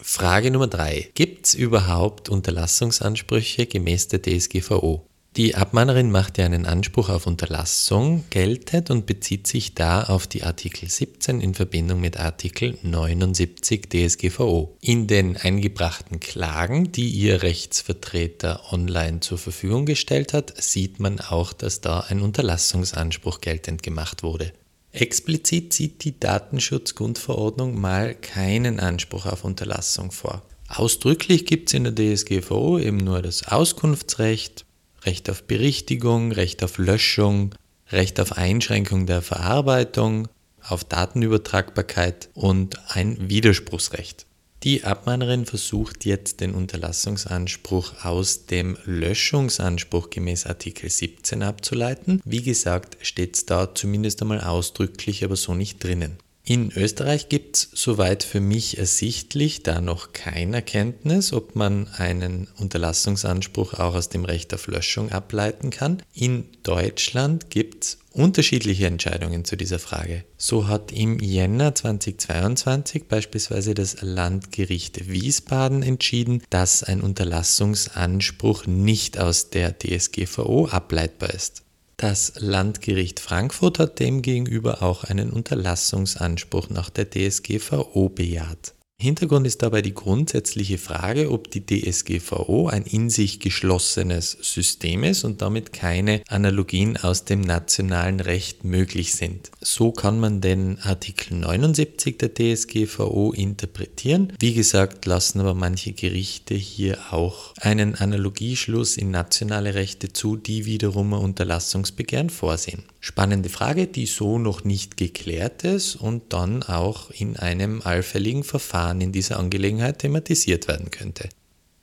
Frage 0.00 0.50
Nummer 0.50 0.68
drei: 0.68 1.10
Gibt 1.14 1.46
es 1.46 1.54
überhaupt 1.54 2.28
Unterlassungsansprüche 2.28 3.66
gemäß 3.66 4.08
der 4.08 4.22
DSGVO? 4.22 5.04
Die 5.36 5.54
Abmahnerin 5.54 6.10
macht 6.10 6.38
ja 6.38 6.46
einen 6.46 6.66
Anspruch 6.66 7.10
auf 7.10 7.26
Unterlassung 7.26 8.24
geltend 8.30 8.90
und 8.90 9.06
bezieht 9.06 9.46
sich 9.46 9.74
da 9.74 10.02
auf 10.02 10.26
die 10.26 10.42
Artikel 10.42 10.88
17 10.88 11.40
in 11.40 11.54
Verbindung 11.54 12.00
mit 12.00 12.18
Artikel 12.18 12.76
79 12.82 13.88
DSGVO. 13.88 14.76
In 14.80 15.06
den 15.06 15.36
eingebrachten 15.36 16.18
Klagen, 16.18 16.90
die 16.90 17.10
ihr 17.10 17.42
Rechtsvertreter 17.42 18.72
online 18.72 19.20
zur 19.20 19.38
Verfügung 19.38 19.86
gestellt 19.86 20.32
hat, 20.32 20.60
sieht 20.60 20.98
man 20.98 21.20
auch, 21.20 21.52
dass 21.52 21.80
da 21.80 22.00
ein 22.00 22.20
Unterlassungsanspruch 22.20 23.40
geltend 23.40 23.82
gemacht 23.82 24.22
wurde. 24.22 24.52
Explizit 25.00 25.72
sieht 25.72 26.04
die 26.04 26.18
Datenschutzgrundverordnung 26.18 27.80
mal 27.80 28.14
keinen 28.14 28.80
Anspruch 28.80 29.26
auf 29.26 29.44
Unterlassung 29.44 30.10
vor. 30.10 30.42
Ausdrücklich 30.68 31.46
gibt 31.46 31.68
es 31.68 31.74
in 31.74 31.84
der 31.84 31.94
DSGVO 31.94 32.78
eben 32.78 32.98
nur 32.98 33.22
das 33.22 33.46
Auskunftsrecht, 33.46 34.64
Recht 35.04 35.30
auf 35.30 35.44
Berichtigung, 35.44 36.32
Recht 36.32 36.62
auf 36.62 36.78
Löschung, 36.78 37.54
Recht 37.90 38.20
auf 38.20 38.32
Einschränkung 38.36 39.06
der 39.06 39.22
Verarbeitung, 39.22 40.28
auf 40.60 40.84
Datenübertragbarkeit 40.84 42.28
und 42.34 42.78
ein 42.88 43.30
Widerspruchsrecht. 43.30 44.26
Die 44.64 44.82
Abmahnerin 44.82 45.46
versucht 45.46 46.04
jetzt 46.04 46.40
den 46.40 46.52
Unterlassungsanspruch 46.52 48.04
aus 48.04 48.46
dem 48.46 48.76
Löschungsanspruch 48.84 50.10
gemäß 50.10 50.46
Artikel 50.46 50.90
17 50.90 51.44
abzuleiten. 51.44 52.20
Wie 52.24 52.42
gesagt, 52.42 52.96
steht 53.00 53.36
es 53.36 53.46
da 53.46 53.72
zumindest 53.72 54.20
einmal 54.20 54.40
ausdrücklich, 54.40 55.24
aber 55.24 55.36
so 55.36 55.54
nicht 55.54 55.82
drinnen. 55.84 56.18
In 56.44 56.72
Österreich 56.72 57.28
gibt 57.28 57.56
es, 57.56 57.68
soweit 57.74 58.24
für 58.24 58.40
mich 58.40 58.78
ersichtlich, 58.78 59.62
da 59.62 59.82
noch 59.82 60.12
keine 60.14 60.56
Erkenntnis, 60.56 61.32
ob 61.34 61.54
man 61.54 61.86
einen 61.88 62.48
Unterlassungsanspruch 62.56 63.74
auch 63.74 63.94
aus 63.94 64.08
dem 64.08 64.24
Recht 64.24 64.54
auf 64.54 64.66
Löschung 64.66 65.12
ableiten 65.12 65.68
kann. 65.70 66.02
In 66.14 66.46
Deutschland 66.62 67.50
gibt 67.50 67.84
es 67.84 67.98
unterschiedliche 68.18 68.86
Entscheidungen 68.86 69.44
zu 69.44 69.56
dieser 69.56 69.78
Frage. 69.78 70.24
So 70.36 70.66
hat 70.66 70.92
im 70.92 71.18
Jänner 71.20 71.74
2022 71.74 73.04
beispielsweise 73.08 73.74
das 73.74 74.02
Landgericht 74.02 75.08
Wiesbaden 75.08 75.82
entschieden, 75.82 76.42
dass 76.50 76.82
ein 76.82 77.00
Unterlassungsanspruch 77.00 78.66
nicht 78.66 79.18
aus 79.18 79.50
der 79.50 79.78
DSGVO 79.78 80.66
ableitbar 80.66 81.30
ist. 81.30 81.62
Das 81.96 82.34
Landgericht 82.36 83.18
Frankfurt 83.18 83.80
hat 83.80 83.98
demgegenüber 83.98 84.82
auch 84.82 85.02
einen 85.04 85.30
Unterlassungsanspruch 85.30 86.70
nach 86.70 86.90
der 86.90 87.10
DSGVO 87.10 88.08
bejaht. 88.08 88.74
Hintergrund 89.00 89.46
ist 89.46 89.62
dabei 89.62 89.80
die 89.80 89.94
grundsätzliche 89.94 90.76
Frage, 90.76 91.30
ob 91.30 91.52
die 91.52 91.64
DSGVO 91.64 92.66
ein 92.66 92.82
in 92.82 93.10
sich 93.10 93.38
geschlossenes 93.38 94.36
System 94.40 95.04
ist 95.04 95.22
und 95.22 95.40
damit 95.40 95.72
keine 95.72 96.20
Analogien 96.26 96.96
aus 96.96 97.24
dem 97.24 97.40
nationalen 97.40 98.18
Recht 98.18 98.64
möglich 98.64 99.14
sind. 99.14 99.52
So 99.60 99.92
kann 99.92 100.18
man 100.18 100.40
den 100.40 100.80
Artikel 100.80 101.34
79 101.36 102.18
der 102.18 102.34
DSGVO 102.34 103.30
interpretieren. 103.30 104.32
Wie 104.40 104.54
gesagt, 104.54 105.06
lassen 105.06 105.38
aber 105.38 105.54
manche 105.54 105.92
Gerichte 105.92 106.54
hier 106.54 106.98
auch 107.12 107.54
einen 107.60 107.94
Analogieschluss 107.94 108.96
in 108.96 109.12
nationale 109.12 109.74
Rechte 109.74 110.12
zu, 110.12 110.34
die 110.34 110.64
wiederum 110.64 111.14
ein 111.14 111.20
Unterlassungsbegehren 111.20 112.30
vorsehen. 112.30 112.82
Spannende 112.98 113.48
Frage, 113.48 113.86
die 113.86 114.06
so 114.06 114.40
noch 114.40 114.64
nicht 114.64 114.96
geklärt 114.96 115.62
ist 115.62 115.94
und 115.94 116.32
dann 116.32 116.64
auch 116.64 117.12
in 117.12 117.36
einem 117.36 117.80
allfälligen 117.82 118.42
Verfahren 118.42 118.87
in 118.92 119.12
dieser 119.12 119.38
Angelegenheit 119.38 119.98
thematisiert 119.98 120.68
werden 120.68 120.90
könnte. 120.90 121.28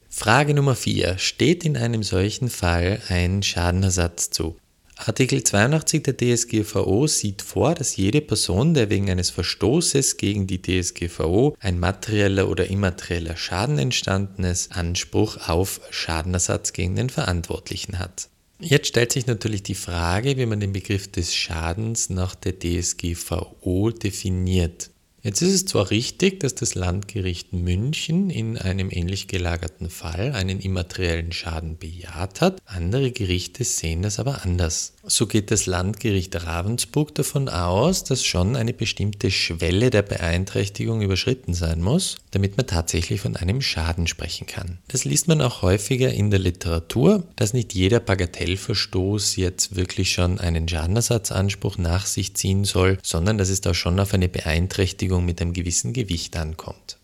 Frage 0.09 0.53
Nummer 0.53 0.75
4. 0.75 1.17
Steht 1.17 1.65
in 1.65 1.75
einem 1.75 2.01
solchen 2.01 2.49
Fall 2.49 3.01
ein 3.09 3.43
Schadenersatz 3.43 4.29
zu? 4.29 4.55
Artikel 4.97 5.43
82 5.43 6.03
der 6.03 6.15
DSGVO 6.15 7.05
sieht 7.07 7.41
vor, 7.41 7.75
dass 7.75 7.97
jede 7.97 8.21
Person, 8.21 8.73
der 8.73 8.89
wegen 8.89 9.09
eines 9.09 9.29
Verstoßes 9.29 10.15
gegen 10.15 10.47
die 10.47 10.61
DSGVO 10.61 11.55
ein 11.59 11.79
materieller 11.79 12.49
oder 12.49 12.67
immaterieller 12.69 13.35
Schaden 13.35 13.77
entstanden 13.77 14.45
ist, 14.45 14.71
Anspruch 14.71 15.49
auf 15.49 15.81
Schadenersatz 15.91 16.71
gegen 16.71 16.95
den 16.95 17.09
Verantwortlichen 17.09 17.99
hat. 17.99 18.29
Jetzt 18.59 18.87
stellt 18.87 19.11
sich 19.11 19.27
natürlich 19.27 19.63
die 19.63 19.75
Frage, 19.75 20.37
wie 20.37 20.45
man 20.45 20.61
den 20.61 20.71
Begriff 20.71 21.11
des 21.11 21.35
Schadens 21.35 22.09
nach 22.09 22.33
der 22.33 22.57
DSGVO 22.57 23.91
definiert. 23.91 24.91
Jetzt 25.25 25.41
ist 25.41 25.53
es 25.53 25.65
zwar 25.65 25.89
richtig, 25.89 26.39
dass 26.41 26.53
das 26.53 26.75
Landgericht 26.75 27.51
München 27.51 28.29
in 28.29 28.59
einem 28.59 28.91
ähnlich 28.91 29.27
gelagerten 29.27 29.89
Fall 29.89 30.33
einen 30.33 30.59
immateriellen 30.59 31.31
Schaden 31.31 31.79
bejaht 31.79 32.41
hat, 32.41 32.61
andere 32.63 33.09
Gerichte 33.11 33.63
sehen 33.63 34.03
das 34.03 34.19
aber 34.19 34.43
anders. 34.43 34.93
So 35.07 35.27
geht 35.27 35.51
das 35.51 35.67
Landgericht 35.67 36.35
Ravensburg 36.45 37.13
davon 37.13 37.47
aus, 37.47 38.03
dass 38.03 38.23
schon 38.23 38.55
eine 38.55 38.73
bestimmte 38.73 39.29
Schwelle 39.29 39.91
der 39.91 40.01
Beeinträchtigung 40.01 41.01
überschritten 41.01 41.53
sein 41.53 41.81
muss, 41.81 42.17
damit 42.31 42.57
man 42.57 42.65
tatsächlich 42.65 43.21
von 43.21 43.35
einem 43.35 43.61
Schaden 43.61 44.07
sprechen 44.07 44.47
kann. 44.47 44.79
Das 44.87 45.05
liest 45.05 45.27
man 45.27 45.41
auch 45.41 45.61
häufiger 45.61 46.11
in 46.11 46.31
der 46.31 46.39
Literatur, 46.39 47.23
dass 47.35 47.53
nicht 47.53 47.75
jeder 47.75 47.99
Bagatellverstoß 47.99 49.35
jetzt 49.35 49.75
wirklich 49.75 50.11
schon 50.11 50.39
einen 50.39 50.67
Schadenersatzanspruch 50.67 51.77
nach 51.77 52.07
sich 52.07 52.33
ziehen 52.33 52.65
soll, 52.65 52.97
sondern 53.03 53.37
dass 53.37 53.49
es 53.49 53.61
da 53.61 53.75
schon 53.75 53.99
auf 53.99 54.13
eine 54.13 54.27
Beeinträchtigung 54.27 55.23
mit 55.23 55.39
einem 55.39 55.53
gewissen 55.53 55.93
Gewicht 55.93 56.35
ankommt. 56.35 56.97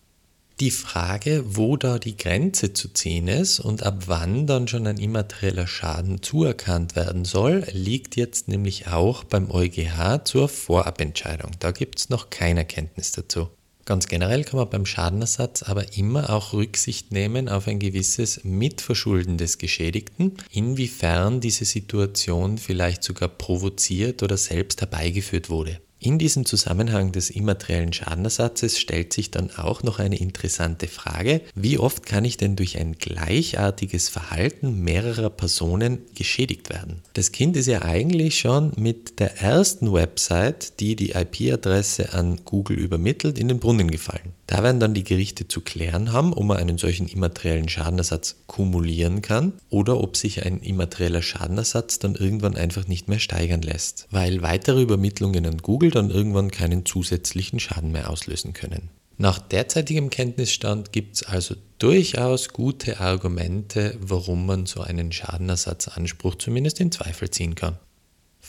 Die 0.61 0.69
Frage, 0.69 1.43
wo 1.47 1.75
da 1.75 1.97
die 1.97 2.15
Grenze 2.15 2.71
zu 2.71 2.93
ziehen 2.93 3.27
ist 3.27 3.59
und 3.59 3.81
ab 3.81 4.03
wann 4.05 4.45
dann 4.45 4.67
schon 4.67 4.85
ein 4.85 4.99
immaterieller 4.99 5.65
Schaden 5.65 6.21
zuerkannt 6.21 6.95
werden 6.95 7.25
soll, 7.25 7.65
liegt 7.71 8.15
jetzt 8.15 8.47
nämlich 8.47 8.87
auch 8.87 9.23
beim 9.23 9.49
EuGH 9.49 10.23
zur 10.23 10.47
Vorabentscheidung. 10.47 11.49
Da 11.57 11.71
gibt 11.71 11.97
es 11.97 12.09
noch 12.09 12.29
keine 12.29 12.59
Erkenntnis 12.59 13.11
dazu. 13.11 13.49
Ganz 13.85 14.07
generell 14.07 14.43
kann 14.43 14.59
man 14.59 14.69
beim 14.69 14.85
Schadenersatz 14.85 15.63
aber 15.63 15.97
immer 15.97 16.29
auch 16.29 16.53
Rücksicht 16.53 17.11
nehmen 17.11 17.49
auf 17.49 17.67
ein 17.67 17.79
gewisses 17.79 18.43
Mitverschulden 18.43 19.39
des 19.39 19.57
Geschädigten, 19.57 20.37
inwiefern 20.51 21.41
diese 21.41 21.65
Situation 21.65 22.59
vielleicht 22.59 23.03
sogar 23.03 23.29
provoziert 23.29 24.21
oder 24.21 24.37
selbst 24.37 24.81
herbeigeführt 24.81 25.49
wurde. 25.49 25.81
In 26.03 26.17
diesem 26.17 26.47
Zusammenhang 26.47 27.11
des 27.11 27.29
immateriellen 27.29 27.93
Schadenersatzes 27.93 28.79
stellt 28.79 29.13
sich 29.13 29.29
dann 29.29 29.51
auch 29.51 29.83
noch 29.83 29.99
eine 29.99 30.19
interessante 30.19 30.87
Frage, 30.87 31.41
wie 31.53 31.77
oft 31.77 32.07
kann 32.07 32.25
ich 32.25 32.37
denn 32.37 32.55
durch 32.55 32.79
ein 32.79 32.93
gleichartiges 32.93 34.09
Verhalten 34.09 34.83
mehrerer 34.83 35.29
Personen 35.29 35.99
geschädigt 36.15 36.71
werden? 36.71 37.03
Das 37.13 37.31
Kind 37.31 37.55
ist 37.55 37.67
ja 37.67 37.83
eigentlich 37.83 38.39
schon 38.39 38.71
mit 38.77 39.19
der 39.19 39.41
ersten 39.43 39.93
Website, 39.93 40.79
die 40.79 40.95
die 40.95 41.11
IP-Adresse 41.11 42.13
an 42.13 42.41
Google 42.45 42.79
übermittelt, 42.79 43.37
in 43.37 43.47
den 43.47 43.59
Brunnen 43.59 43.91
gefallen. 43.91 44.33
Da 44.51 44.63
werden 44.63 44.81
dann 44.81 44.93
die 44.93 45.05
Gerichte 45.05 45.47
zu 45.47 45.61
klären 45.61 46.11
haben, 46.11 46.33
ob 46.33 46.43
man 46.43 46.57
einen 46.57 46.77
solchen 46.77 47.07
immateriellen 47.07 47.69
Schadenersatz 47.69 48.35
kumulieren 48.47 49.21
kann 49.21 49.53
oder 49.69 50.01
ob 50.01 50.17
sich 50.17 50.45
ein 50.45 50.59
immaterieller 50.59 51.21
Schadenersatz 51.21 51.99
dann 51.99 52.15
irgendwann 52.15 52.57
einfach 52.57 52.85
nicht 52.85 53.07
mehr 53.07 53.19
steigern 53.19 53.61
lässt, 53.61 54.09
weil 54.11 54.41
weitere 54.41 54.81
Übermittlungen 54.81 55.45
an 55.45 55.59
Google 55.59 55.91
dann 55.91 56.09
irgendwann 56.09 56.51
keinen 56.51 56.85
zusätzlichen 56.85 57.61
Schaden 57.61 57.93
mehr 57.93 58.09
auslösen 58.09 58.51
können. 58.51 58.89
Nach 59.17 59.39
derzeitigem 59.39 60.09
Kenntnisstand 60.09 60.91
gibt 60.91 61.15
es 61.15 61.23
also 61.23 61.55
durchaus 61.79 62.49
gute 62.49 62.99
Argumente, 62.99 63.95
warum 64.01 64.45
man 64.45 64.65
so 64.65 64.81
einen 64.81 65.13
Schadenersatzanspruch 65.13 66.35
zumindest 66.35 66.81
in 66.81 66.91
Zweifel 66.91 67.29
ziehen 67.29 67.55
kann. 67.55 67.77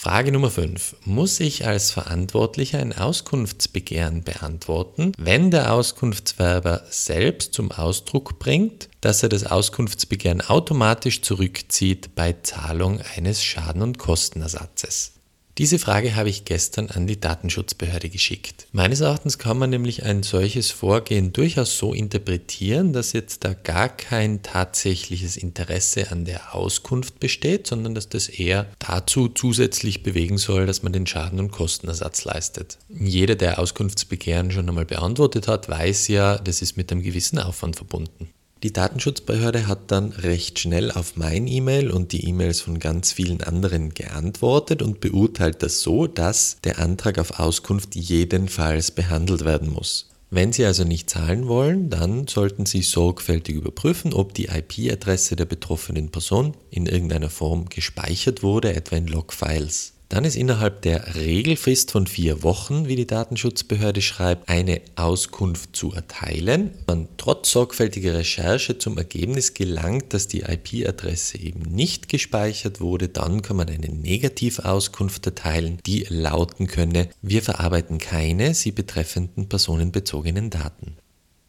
Frage 0.03 0.33
Nummer 0.33 0.51
5. 0.51 0.97
Muss 1.05 1.39
ich 1.39 1.65
als 1.65 1.93
Verantwortlicher 1.93 2.81
ein 2.81 2.93
Auskunftsbegehren 2.93 4.25
beantworten, 4.25 5.13
wenn 5.17 5.53
der 5.53 5.73
Auskunftswerber 5.73 6.83
selbst 6.91 7.55
zum 7.55 7.71
Ausdruck 7.71 8.41
bringt, 8.41 8.89
dass 9.01 9.23
er 9.23 9.29
das 9.29 9.47
Auskunftsbegehren 9.47 10.41
automatisch 10.41 11.23
zurückzieht 11.23 12.17
bei 12.17 12.35
Zahlung 12.43 13.01
eines 13.15 13.45
Schaden- 13.45 13.83
und 13.83 13.99
Kostenersatzes? 13.99 15.13
Diese 15.59 15.79
Frage 15.79 16.17
habe 16.17 16.31
ich 16.31 16.47
gestern 16.47 16.89
an 16.89 17.07
die 17.07 17.21
Datenschutzbehörde 17.21 18.09
geschickt. 18.09 18.67
Meines 18.73 19.03
Erachtens 19.03 19.37
kann 19.37 19.59
man 19.59 19.69
nämlich 19.69 20.03
ein 20.03 20.23
solches 20.23 20.71
Vorgehen 20.71 21.35
durchaus 21.35 21.77
so 21.77 21.93
interpretieren, 21.93 22.95
dass 22.95 23.13
jetzt 23.13 23.45
da 23.45 23.53
gar 23.53 23.91
kein 23.91 24.43
tatsächliches 24.43 25.37
Interesse 25.37 26.11
an 26.11 26.25
der 26.25 26.55
Auskunft 26.55 27.21
besteht, 27.21 27.67
sondern 27.67 27.95
dass 27.95 28.09
das 28.09 28.29
eher 28.29 28.67
dazu 28.79 29.29
zusätzlich 29.29 30.03
bewegen 30.03 30.39
soll, 30.39 30.65
dass 30.65 30.83
man 30.83 30.95
den 30.95 31.07
Schaden- 31.07 31.39
und 31.39 31.53
Kostenersatz 31.53 32.25
leistet. 32.25 32.79
Jeder, 32.89 33.35
der 33.35 33.59
Auskunftsbegehren 33.59 34.53
schon 34.53 34.71
einmal 34.71 34.87
beantwortet 34.87 35.49
hat, 35.49 35.69
weiß 35.69 36.09
ja, 36.09 36.39
das 36.39 36.63
ist 36.63 36.79
mit 36.79 36.91
einem 36.91 37.03
gewissen 37.03 37.39
Aufwand 37.39 37.77
verbunden. 37.77 38.31
Die 38.63 38.73
Datenschutzbehörde 38.73 39.67
hat 39.67 39.91
dann 39.91 40.13
recht 40.13 40.61
schnell 40.61 40.93
auf 40.93 41.17
mein 41.17 41.49
E-Mail 41.49 41.91
und 41.91 42.13
die 42.13 42.29
E-Mails 42.29 42.61
von 42.61 42.79
ganz 42.79 43.11
vielen 43.11 43.43
anderen 43.43 43.93
geantwortet 43.93 44.83
und 44.83 45.01
beurteilt 45.01 45.65
das 45.65 45.81
so, 45.81 46.07
dass 46.07 46.59
der 46.63 46.79
Antrag 46.79 47.19
auf 47.19 47.41
Auskunft 47.41 47.97
jedenfalls 47.97 48.93
behandelt 48.93 49.45
werden 49.45 49.69
muss. 49.69 50.11
Wenn 50.31 50.53
Sie 50.53 50.65
also 50.65 50.85
nicht 50.85 51.11
zahlen 51.11 51.49
wollen, 51.49 51.91
dann 51.91 52.29
sollten 52.29 52.65
Sie 52.65 52.83
sorgfältig 52.83 53.57
überprüfen, 53.57 54.15
ob 54.15 54.33
die 54.33 54.47
IP-Adresse 54.47 55.35
der 55.35 55.45
betroffenen 55.45 56.11
Person 56.11 56.55
in 56.71 56.87
irgendeiner 56.87 57.31
Form 57.31 57.69
gespeichert 57.69 58.45
wurde, 58.45 58.75
etwa 58.75 58.97
in 58.97 59.09
Logfiles. 59.09 59.93
Dann 60.13 60.27
ist 60.27 60.37
innerhalb 60.37 60.83
der 60.83 61.15
Regelfrist 61.15 61.91
von 61.91 62.07
vier 62.07 62.43
Wochen, 62.43 62.87
wie 62.87 62.97
die 62.97 63.07
Datenschutzbehörde 63.07 64.03
schreibt, 64.03 64.47
eine 64.47 64.83
Auskunft 64.95 65.75
zu 65.75 65.91
erteilen. 65.93 66.73
Man 66.87 67.09
trotz 67.17 67.51
sorgfältiger 67.51 68.13
Recherche 68.13 68.77
zum 68.77 68.99
Ergebnis 68.99 69.55
gelangt, 69.55 70.13
dass 70.13 70.29
die 70.29 70.43
IP-Adresse 70.43 71.39
eben 71.39 71.63
nicht 71.63 72.11
gespeichert 72.11 72.83
wurde, 72.83 73.09
dann 73.09 73.41
kann 73.41 73.57
man 73.57 73.71
eine 73.71 73.89
Negativauskunft 73.89 75.25
erteilen, 75.25 75.79
die 75.87 76.05
lauten 76.11 76.67
könne, 76.67 77.09
wir 77.23 77.41
verarbeiten 77.41 77.97
keine 77.97 78.53
sie 78.53 78.73
betreffenden 78.73 79.49
personenbezogenen 79.49 80.51
Daten. 80.51 80.99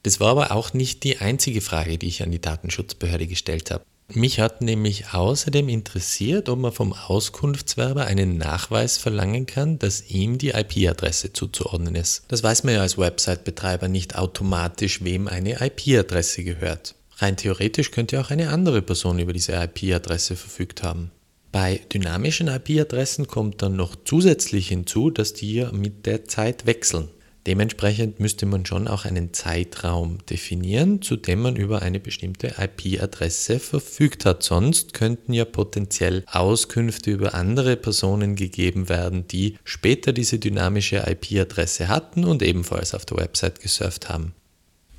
Das 0.04 0.22
war 0.22 0.30
aber 0.30 0.54
auch 0.54 0.74
nicht 0.74 1.04
die 1.04 1.18
einzige 1.18 1.60
Frage, 1.60 1.98
die 1.98 2.08
ich 2.08 2.24
an 2.24 2.32
die 2.32 2.40
Datenschutzbehörde 2.40 3.28
gestellt 3.28 3.72
habe. 3.72 3.84
Mich 4.10 4.40
hat 4.40 4.62
nämlich 4.62 5.14
außerdem 5.14 5.70
interessiert, 5.70 6.50
ob 6.50 6.60
man 6.60 6.72
vom 6.72 6.94
Auskunftswerber 6.94 8.06
einen 8.06 8.38
Nachweis 8.38 8.98
verlangen 8.98 9.46
kann, 9.46 9.80
dass 9.80 10.10
ihm 10.10 10.38
die 10.38 10.50
IP-Adresse 10.50 11.34
zuzuordnen 11.34 11.96
ist. 11.96 12.24
Das 12.28 12.44
weiß 12.44 12.64
man 12.64 12.76
ja 12.76 12.82
als 12.82 12.98
Website-Betreiber 12.98 13.88
nicht 13.88 14.16
automatisch, 14.16 15.04
wem 15.04 15.28
eine 15.28 15.66
IP-Adresse 15.66 16.44
gehört. 16.44 16.96
Rein 17.18 17.38
theoretisch 17.38 17.92
könnte 17.92 18.20
auch 18.20 18.30
eine 18.30 18.50
andere 18.50 18.82
Person 18.82 19.20
über 19.20 19.34
diese 19.34 19.54
IP-Adresse 19.54 20.36
verfügt 20.36 20.84
haben. 20.84 21.12
Bei 21.52 21.80
dynamischen 21.94 22.48
IP-Adressen 22.48 23.28
kommt 23.28 23.62
dann 23.62 23.76
noch 23.76 23.96
zusätzlich 24.06 24.70
hinzu, 24.70 25.12
dass 25.12 25.34
die 25.34 25.66
mit 25.72 26.06
der 26.06 26.26
Zeit 26.26 26.66
wechseln. 26.66 27.10
Dementsprechend 27.46 28.22
müsste 28.22 28.46
man 28.46 28.66
schon 28.66 28.88
auch 28.88 29.04
einen 29.04 29.34
Zeitraum 29.34 30.20
definieren, 30.30 31.02
zu 31.02 31.18
dem 31.18 31.42
man 31.42 31.58
über 31.58 31.82
eine 31.82 32.00
bestimmte 32.00 32.56
IP-Adresse 32.58 33.60
verfügt 33.60 34.26
hat. 34.26 34.44
Sonst 34.44 34.94
könnten 34.94 35.34
ja 35.34 35.44
potenziell 35.44 36.24
Auskünfte 36.32 37.12
über 37.12 37.34
andere 37.34 37.76
Personen 37.76 38.36
gegeben 38.36 38.88
werden, 38.88 39.28
die 39.28 39.58
später 39.66 40.14
diese 40.14 40.40
dynamische 40.40 41.04
IP-Adresse 41.06 41.90
hatten 41.90 42.24
und 42.24 42.42
ebenfalls 42.42 42.94
auf 42.94 43.06
der 43.06 43.18
Website 43.18 43.60
gesurft 43.60 44.08
haben. 44.08 44.34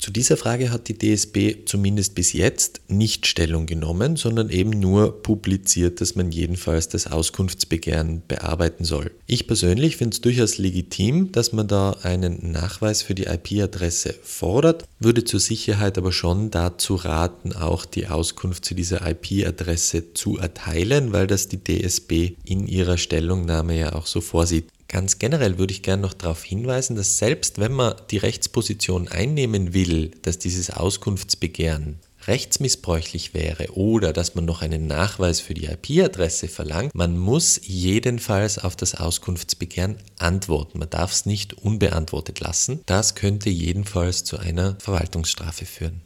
Zu 0.04 0.10
dieser 0.10 0.36
Frage 0.36 0.70
hat 0.70 0.88
die 0.88 0.98
DSB 0.98 1.64
zumindest 1.64 2.14
bis 2.14 2.34
jetzt 2.34 2.82
nicht 2.88 3.26
Stellung 3.26 3.64
genommen, 3.64 4.16
sondern 4.16 4.50
eben 4.50 4.68
nur 4.68 5.22
publiziert, 5.22 6.02
dass 6.02 6.14
man 6.14 6.30
jedenfalls 6.30 6.90
das 6.90 7.06
Auskunftsbegehren 7.06 8.20
bearbeiten 8.28 8.84
soll. 8.84 9.12
Ich 9.26 9.46
persönlich 9.46 9.96
finde 9.96 10.12
es 10.14 10.20
durchaus 10.20 10.58
legitim, 10.58 11.32
dass 11.32 11.54
man 11.54 11.68
da 11.68 11.92
einen 12.02 12.52
Nachweis 12.52 13.00
für 13.00 13.14
die 13.14 13.24
IP-Adresse 13.24 14.14
fordert, 14.22 14.84
würde 14.98 15.24
zur 15.24 15.40
Sicherheit 15.40 15.96
aber 15.96 16.12
schon 16.12 16.50
dazu 16.50 16.96
raten, 16.96 17.54
auch 17.54 17.86
die 17.86 18.06
Auskunft 18.08 18.66
zu 18.66 18.74
dieser 18.74 19.08
IP-Adresse 19.08 20.12
zu 20.12 20.36
erteilen, 20.36 21.14
weil 21.14 21.26
das 21.26 21.48
die 21.48 21.64
DSB 21.64 22.32
in 22.44 22.66
ihrer 22.66 22.98
Stellungnahme 22.98 23.78
ja 23.78 23.94
auch 23.94 24.04
so 24.04 24.20
vorsieht. 24.20 24.66
Ganz 24.94 25.18
generell 25.18 25.58
würde 25.58 25.72
ich 25.72 25.82
gerne 25.82 26.02
noch 26.02 26.14
darauf 26.14 26.44
hinweisen, 26.44 26.94
dass 26.94 27.18
selbst 27.18 27.58
wenn 27.58 27.72
man 27.72 27.96
die 28.12 28.18
Rechtsposition 28.18 29.08
einnehmen 29.08 29.74
will, 29.74 30.12
dass 30.22 30.38
dieses 30.38 30.70
Auskunftsbegehren 30.70 31.98
rechtsmissbräuchlich 32.28 33.34
wäre 33.34 33.72
oder 33.72 34.12
dass 34.12 34.36
man 34.36 34.44
noch 34.44 34.62
einen 34.62 34.86
Nachweis 34.86 35.40
für 35.40 35.52
die 35.52 35.64
IP-Adresse 35.64 36.46
verlangt, 36.46 36.94
man 36.94 37.18
muss 37.18 37.60
jedenfalls 37.64 38.60
auf 38.60 38.76
das 38.76 38.94
Auskunftsbegehren 38.94 39.96
antworten. 40.20 40.78
Man 40.78 40.90
darf 40.90 41.10
es 41.10 41.26
nicht 41.26 41.54
unbeantwortet 41.54 42.38
lassen. 42.38 42.80
Das 42.86 43.16
könnte 43.16 43.50
jedenfalls 43.50 44.22
zu 44.22 44.38
einer 44.38 44.76
Verwaltungsstrafe 44.78 45.64
führen. 45.66 46.02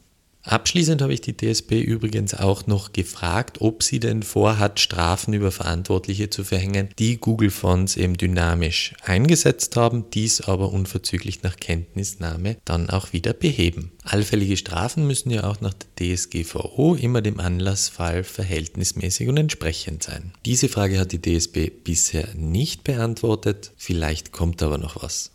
Abschließend 0.49 1.03
habe 1.03 1.13
ich 1.13 1.21
die 1.21 1.37
DSB 1.37 1.79
übrigens 1.79 2.33
auch 2.33 2.65
noch 2.65 2.91
gefragt, 2.91 3.61
ob 3.61 3.83
sie 3.83 3.99
denn 3.99 4.23
vorhat, 4.23 4.79
Strafen 4.79 5.35
über 5.35 5.51
Verantwortliche 5.51 6.31
zu 6.31 6.43
verhängen, 6.43 6.89
die 6.97 7.17
Google 7.17 7.51
Fonts 7.51 7.95
eben 7.95 8.17
dynamisch 8.17 8.95
eingesetzt 9.03 9.75
haben, 9.75 10.09
dies 10.09 10.41
aber 10.41 10.73
unverzüglich 10.73 11.43
nach 11.43 11.57
Kenntnisnahme 11.57 12.57
dann 12.65 12.89
auch 12.89 13.13
wieder 13.13 13.33
beheben. 13.33 13.91
Allfällige 14.03 14.57
Strafen 14.57 15.05
müssen 15.05 15.29
ja 15.29 15.43
auch 15.43 15.61
nach 15.61 15.75
der 15.75 16.15
DSGVO 16.15 16.95
immer 16.95 17.21
dem 17.21 17.39
Anlassfall 17.39 18.23
verhältnismäßig 18.23 19.29
und 19.29 19.37
entsprechend 19.37 20.01
sein. 20.01 20.33
Diese 20.47 20.67
Frage 20.67 20.97
hat 20.97 21.11
die 21.11 21.21
DSB 21.21 21.69
bisher 21.69 22.27
nicht 22.33 22.83
beantwortet, 22.83 23.71
vielleicht 23.77 24.31
kommt 24.31 24.63
aber 24.63 24.79
noch 24.79 25.03
was. 25.03 25.29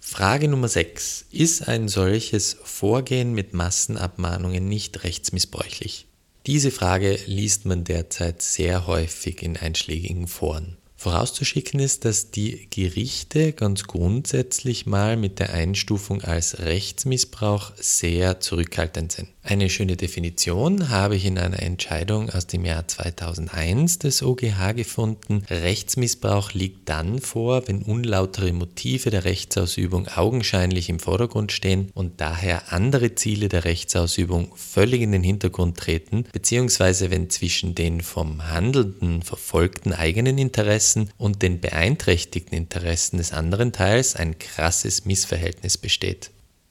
Frage 0.00 0.48
Nummer 0.48 0.68
6. 0.68 1.26
Ist 1.30 1.68
ein 1.68 1.88
solches 1.88 2.56
Vorgehen 2.62 3.34
mit 3.34 3.52
Massenabmahnungen 3.52 4.66
nicht 4.66 5.04
rechtsmissbräuchlich? 5.04 6.06
Diese 6.46 6.70
Frage 6.70 7.18
liest 7.26 7.66
man 7.66 7.84
derzeit 7.84 8.40
sehr 8.40 8.86
häufig 8.86 9.42
in 9.42 9.56
einschlägigen 9.56 10.26
Foren. 10.26 10.78
Vorauszuschicken 11.00 11.78
ist, 11.78 12.04
dass 12.04 12.32
die 12.32 12.66
Gerichte 12.70 13.52
ganz 13.52 13.84
grundsätzlich 13.84 14.84
mal 14.84 15.16
mit 15.16 15.38
der 15.38 15.54
Einstufung 15.54 16.22
als 16.22 16.58
Rechtsmissbrauch 16.58 17.70
sehr 17.76 18.40
zurückhaltend 18.40 19.12
sind. 19.12 19.28
Eine 19.44 19.70
schöne 19.70 19.96
Definition 19.96 20.90
habe 20.90 21.14
ich 21.14 21.24
in 21.24 21.38
einer 21.38 21.62
Entscheidung 21.62 22.30
aus 22.30 22.48
dem 22.48 22.64
Jahr 22.64 22.88
2001 22.88 24.00
des 24.00 24.24
OGH 24.24 24.74
gefunden. 24.74 25.44
Rechtsmissbrauch 25.48 26.52
liegt 26.52 26.88
dann 26.88 27.20
vor, 27.20 27.68
wenn 27.68 27.82
unlautere 27.82 28.52
Motive 28.52 29.10
der 29.10 29.24
Rechtsausübung 29.24 30.08
augenscheinlich 30.08 30.88
im 30.88 30.98
Vordergrund 30.98 31.52
stehen 31.52 31.92
und 31.94 32.20
daher 32.20 32.72
andere 32.72 33.14
Ziele 33.14 33.48
der 33.48 33.64
Rechtsausübung 33.64 34.52
völlig 34.56 35.00
in 35.00 35.12
den 35.12 35.22
Hintergrund 35.22 35.78
treten, 35.78 36.24
beziehungsweise 36.32 37.12
wenn 37.12 37.30
zwischen 37.30 37.76
den 37.76 38.00
vom 38.00 38.48
Handelnden 38.48 39.22
verfolgten 39.22 39.92
eigenen 39.92 40.38
Interessen 40.38 40.87
und 41.18 41.42
den 41.42 41.60
beeinträchtigten 41.60 42.56
Interessen 42.56 43.18
des 43.18 43.32
anderen 43.32 43.72
Teils 43.72 44.16
ein 44.16 44.38
krasses 44.38 45.04
Missverhältnis 45.04 45.76
besteht. 45.78 46.30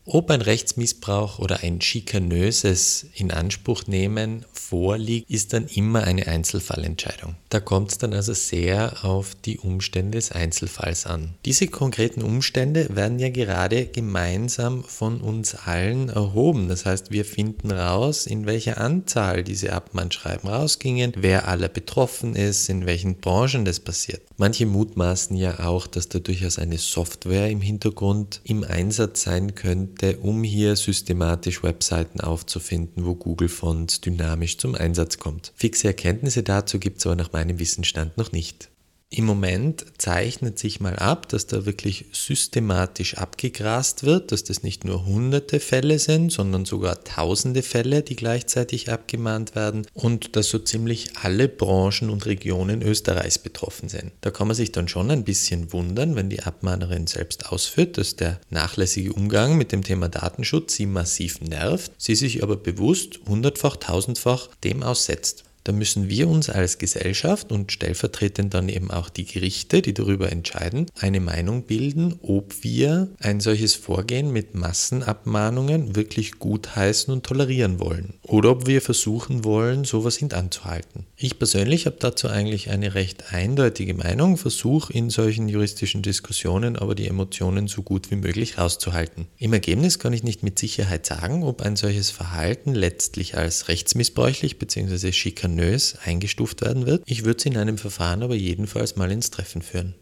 Ob 0.10 0.32
ein 0.32 0.42
Rechtsmissbrauch 0.42 1.38
oder 1.40 1.64
ein 1.64 1.82
schikanöses 1.82 3.08
Inanspruchnehmen 3.16 4.46
vorliegt, 4.54 5.30
ist 5.30 5.52
dann 5.52 5.68
immer 5.68 6.06
eine 6.06 6.28
Einzelfallentscheidung. 6.28 7.36
Da 7.50 7.60
kommt 7.60 7.92
es 7.92 7.98
dann 7.98 8.14
also 8.14 8.34
sehr 8.34 9.04
auf 9.04 9.36
die 9.36 9.58
Umstände 9.60 10.18
des 10.18 10.32
Einzelfalls 10.32 11.06
an. 11.06 11.34
Diese 11.44 11.68
konkreten 11.68 12.22
Umstände 12.22 12.96
werden 12.96 13.20
ja 13.20 13.28
gerade 13.30 13.86
gemeinsam 13.86 14.86
von 14.86 15.20
uns 15.20 15.56
allen 15.56 16.08
erhoben. 16.08 16.70
Das 16.70 16.86
heißt, 16.86 17.12
wir 17.12 17.26
finden 17.26 17.72
raus, 17.72 18.28
in 18.28 18.46
welcher 18.46 18.78
Anzahl 18.80 19.44
diese 19.44 19.74
Abmahnschreiben 19.74 20.50
rausgingen, 20.50 21.12
wer 21.18 21.50
aller 21.50 21.68
betroffen 21.68 22.34
ist, 22.34 22.70
in 22.70 22.86
welchen 22.86 23.16
Branchen 23.16 23.66
das 23.66 23.82
passiert. 23.82 24.22
Manche 24.38 24.68
mutmaßen 24.68 25.36
ja 25.36 25.66
auch, 25.66 25.86
dass 25.86 26.08
da 26.08 26.20
durchaus 26.20 26.60
eine 26.60 26.78
Software 26.78 27.50
im 27.50 27.60
Hintergrund 27.60 28.40
im 28.46 28.64
Einsatz 28.64 29.24
sein 29.24 29.56
könnte, 29.56 29.97
um 30.22 30.44
hier 30.44 30.76
systematisch 30.76 31.64
Webseiten 31.64 32.22
aufzufinden, 32.22 33.06
wo 33.06 33.16
Google 33.16 33.50
Fonts 33.50 34.02
dynamisch 34.02 34.58
zum 34.58 34.76
Einsatz 34.76 35.18
kommt. 35.18 35.52
Fixe 35.56 35.88
Erkenntnisse 35.88 36.44
dazu 36.44 36.80
gibt 36.80 37.00
es 37.00 37.06
aber 37.06 37.16
nach 37.16 37.34
meinem 37.34 37.60
Wissensstand 37.60 38.18
noch 38.18 38.32
nicht. 38.32 38.70
Im 39.10 39.24
Moment 39.24 39.86
zeichnet 39.98 40.60
sich 40.60 40.82
mal 40.82 40.98
ab, 40.98 41.30
dass 41.30 41.48
da 41.48 41.66
wirklich 41.66 42.08
systematisch 42.12 43.16
abgegrast 43.16 44.04
wird, 44.04 44.34
dass 44.34 44.44
das 44.44 44.64
nicht 44.64 44.84
nur 44.84 45.06
hunderte 45.06 45.62
Fälle 45.62 45.98
sind, 45.98 46.30
sondern 46.30 46.66
sogar 46.66 47.06
tausende 47.06 47.64
Fälle, 47.64 48.04
die 48.04 48.18
gleichzeitig 48.18 48.92
abgemahnt 48.92 49.56
werden 49.56 49.88
und 49.94 50.36
dass 50.36 50.50
so 50.50 50.60
ziemlich 50.60 51.12
alle 51.22 51.48
Branchen 51.48 52.10
und 52.10 52.26
Regionen 52.26 52.82
Österreichs 52.82 53.40
betroffen 53.40 53.88
sind. 53.88 54.12
Da 54.20 54.30
kann 54.30 54.48
man 54.48 54.58
sich 54.58 54.74
dann 54.74 54.90
schon 54.90 55.10
ein 55.10 55.24
bisschen 55.24 55.72
wundern, 55.72 56.18
wenn 56.18 56.30
die 56.30 56.44
Abmahnerin 56.44 57.08
selbst 57.08 57.50
ausführt, 57.50 57.98
dass 57.98 58.18
der 58.18 58.42
nachlässige 58.50 59.14
Umgang 59.14 59.58
mit 59.58 59.72
dem 59.72 59.86
Thema 59.86 60.10
Datenschutz 60.10 60.76
sie 60.76 60.86
massiv 60.86 61.40
nervt, 61.40 61.94
sie 61.98 62.16
sich 62.16 62.44
aber 62.44 62.58
bewusst 62.58 63.22
hundertfach, 63.26 63.78
tausendfach 63.78 64.50
dem 64.66 64.84
aussetzt. 64.84 65.47
Da 65.68 65.74
müssen 65.74 66.08
wir 66.08 66.30
uns 66.30 66.50
als 66.50 66.78
Gesellschaft 66.78 67.52
und 67.52 67.74
stellvertretend 67.74 68.54
dann 68.54 68.70
eben 68.70 68.90
auch 68.90 69.10
die 69.10 69.26
Gerichte, 69.26 69.82
die 69.82 69.94
darüber 69.94 70.32
entscheiden, 70.32 70.86
eine 70.98 71.20
Meinung 71.20 71.64
bilden, 71.64 72.18
ob 72.22 72.64
wir 72.64 73.10
ein 73.20 73.42
solches 73.42 73.76
Vorgehen 73.76 74.32
mit 74.32 74.56
Massenabmahnungen 74.56 75.98
wirklich 75.98 76.40
gutheißen 76.40 77.14
und 77.14 77.26
tolerieren 77.26 77.82
wollen 77.82 78.14
oder 78.24 78.52
ob 78.52 78.66
wir 78.66 78.82
versuchen 78.82 79.44
wollen, 79.44 79.84
sowas 79.84 80.16
hintanzuhalten. 80.16 81.06
Ich 81.18 81.38
persönlich 81.38 81.86
habe 81.86 81.98
dazu 82.00 82.30
eigentlich 82.30 82.70
eine 82.70 82.96
recht 82.96 83.34
eindeutige 83.34 83.94
Meinung, 83.94 84.38
versuche 84.38 84.94
in 84.94 85.10
solchen 85.10 85.50
juristischen 85.50 86.02
Diskussionen 86.02 86.78
aber 86.78 86.96
die 86.96 87.10
Emotionen 87.10 87.68
so 87.68 87.82
gut 87.82 88.10
wie 88.10 88.16
möglich 88.16 88.58
rauszuhalten. 88.58 89.28
Im 89.38 89.52
Ergebnis 89.52 90.00
kann 90.00 90.14
ich 90.14 90.24
nicht 90.24 90.44
mit 90.44 90.60
Sicherheit 90.60 91.06
sagen, 91.06 91.44
ob 91.44 91.62
ein 91.62 91.76
solches 91.76 92.10
Verhalten 92.10 92.74
letztlich 92.74 93.36
als 93.36 93.68
rechtsmissbräuchlich 93.68 94.60
bzw. 94.60 95.12
schikanös 95.12 95.57
skandalös 95.58 95.98
eingestuft 96.06 96.62
werden 96.62 96.86
wird. 96.86 97.04
Ich 97.06 97.26
würde 97.26 97.42
sie 97.42 97.50
in 97.50 97.58
einem 97.58 97.78
Verfahren 97.78 98.24
aber 98.24 98.36
jedenfalls 98.36 98.96
mal 98.96 99.12
ins 99.12 99.32
Treffen 99.32 99.62
führen. 99.62 99.96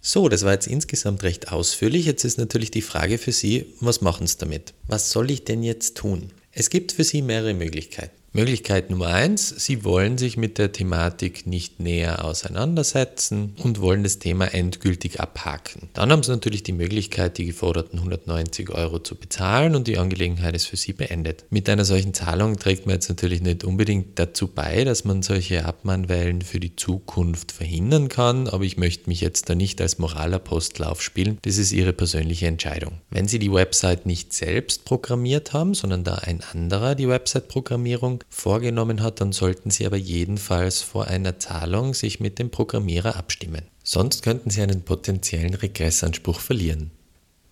So, 0.00 0.28
das 0.28 0.44
war 0.44 0.52
jetzt 0.52 0.66
insgesamt 0.66 1.22
recht 1.24 1.52
ausführlich. 1.52 2.06
Jetzt 2.06 2.24
ist 2.24 2.38
natürlich 2.38 2.70
die 2.70 2.80
Frage 2.80 3.18
für 3.18 3.32
Sie, 3.32 3.66
was 3.80 4.00
machen 4.00 4.26
Sie 4.26 4.38
damit? 4.38 4.72
Was 4.86 5.10
soll 5.10 5.30
ich 5.30 5.44
denn 5.44 5.62
jetzt 5.62 5.96
tun? 5.96 6.30
Es 6.52 6.70
gibt 6.70 6.92
für 6.92 7.04
Sie 7.04 7.20
mehrere 7.20 7.52
Möglichkeiten. 7.52 8.16
Möglichkeit 8.32 8.90
Nummer 8.90 9.08
eins, 9.08 9.48
Sie 9.48 9.82
wollen 9.84 10.16
sich 10.16 10.36
mit 10.36 10.56
der 10.56 10.70
Thematik 10.70 11.48
nicht 11.48 11.80
näher 11.80 12.24
auseinandersetzen 12.24 13.56
und 13.60 13.80
wollen 13.80 14.04
das 14.04 14.20
Thema 14.20 14.54
endgültig 14.54 15.18
abhaken. 15.18 15.88
Dann 15.94 16.12
haben 16.12 16.22
Sie 16.22 16.30
natürlich 16.30 16.62
die 16.62 16.72
Möglichkeit, 16.72 17.38
die 17.38 17.46
geforderten 17.46 17.98
190 17.98 18.70
Euro 18.70 19.00
zu 19.00 19.16
bezahlen 19.16 19.74
und 19.74 19.88
die 19.88 19.98
Angelegenheit 19.98 20.54
ist 20.54 20.66
für 20.66 20.76
Sie 20.76 20.92
beendet. 20.92 21.44
Mit 21.50 21.68
einer 21.68 21.84
solchen 21.84 22.14
Zahlung 22.14 22.56
trägt 22.56 22.86
man 22.86 22.94
jetzt 22.94 23.08
natürlich 23.08 23.42
nicht 23.42 23.64
unbedingt 23.64 24.16
dazu 24.20 24.46
bei, 24.46 24.84
dass 24.84 25.04
man 25.04 25.22
solche 25.22 25.64
Abmahnwellen 25.64 26.42
für 26.42 26.60
die 26.60 26.76
Zukunft 26.76 27.50
verhindern 27.50 28.08
kann, 28.08 28.46
aber 28.46 28.62
ich 28.62 28.76
möchte 28.76 29.08
mich 29.08 29.20
jetzt 29.20 29.50
da 29.50 29.56
nicht 29.56 29.80
als 29.80 29.98
Moralapostel 29.98 30.84
aufspielen. 30.84 31.38
Das 31.42 31.58
ist 31.58 31.72
Ihre 31.72 31.92
persönliche 31.92 32.46
Entscheidung. 32.46 33.00
Wenn 33.10 33.26
Sie 33.26 33.40
die 33.40 33.52
Website 33.52 34.06
nicht 34.06 34.32
selbst 34.32 34.84
programmiert 34.84 35.52
haben, 35.52 35.74
sondern 35.74 36.04
da 36.04 36.14
ein 36.14 36.44
anderer 36.52 36.94
die 36.94 37.08
Website-Programmierung 37.08 38.19
vorgenommen 38.28 39.02
hat, 39.02 39.20
dann 39.20 39.32
sollten 39.32 39.70
Sie 39.70 39.86
aber 39.86 39.96
jedenfalls 39.96 40.82
vor 40.82 41.06
einer 41.06 41.38
Zahlung 41.38 41.94
sich 41.94 42.20
mit 42.20 42.38
dem 42.38 42.50
Programmierer 42.50 43.16
abstimmen. 43.16 43.62
Sonst 43.82 44.22
könnten 44.22 44.50
Sie 44.50 44.62
einen 44.62 44.82
potenziellen 44.82 45.54
Regressanspruch 45.54 46.40
verlieren. 46.40 46.90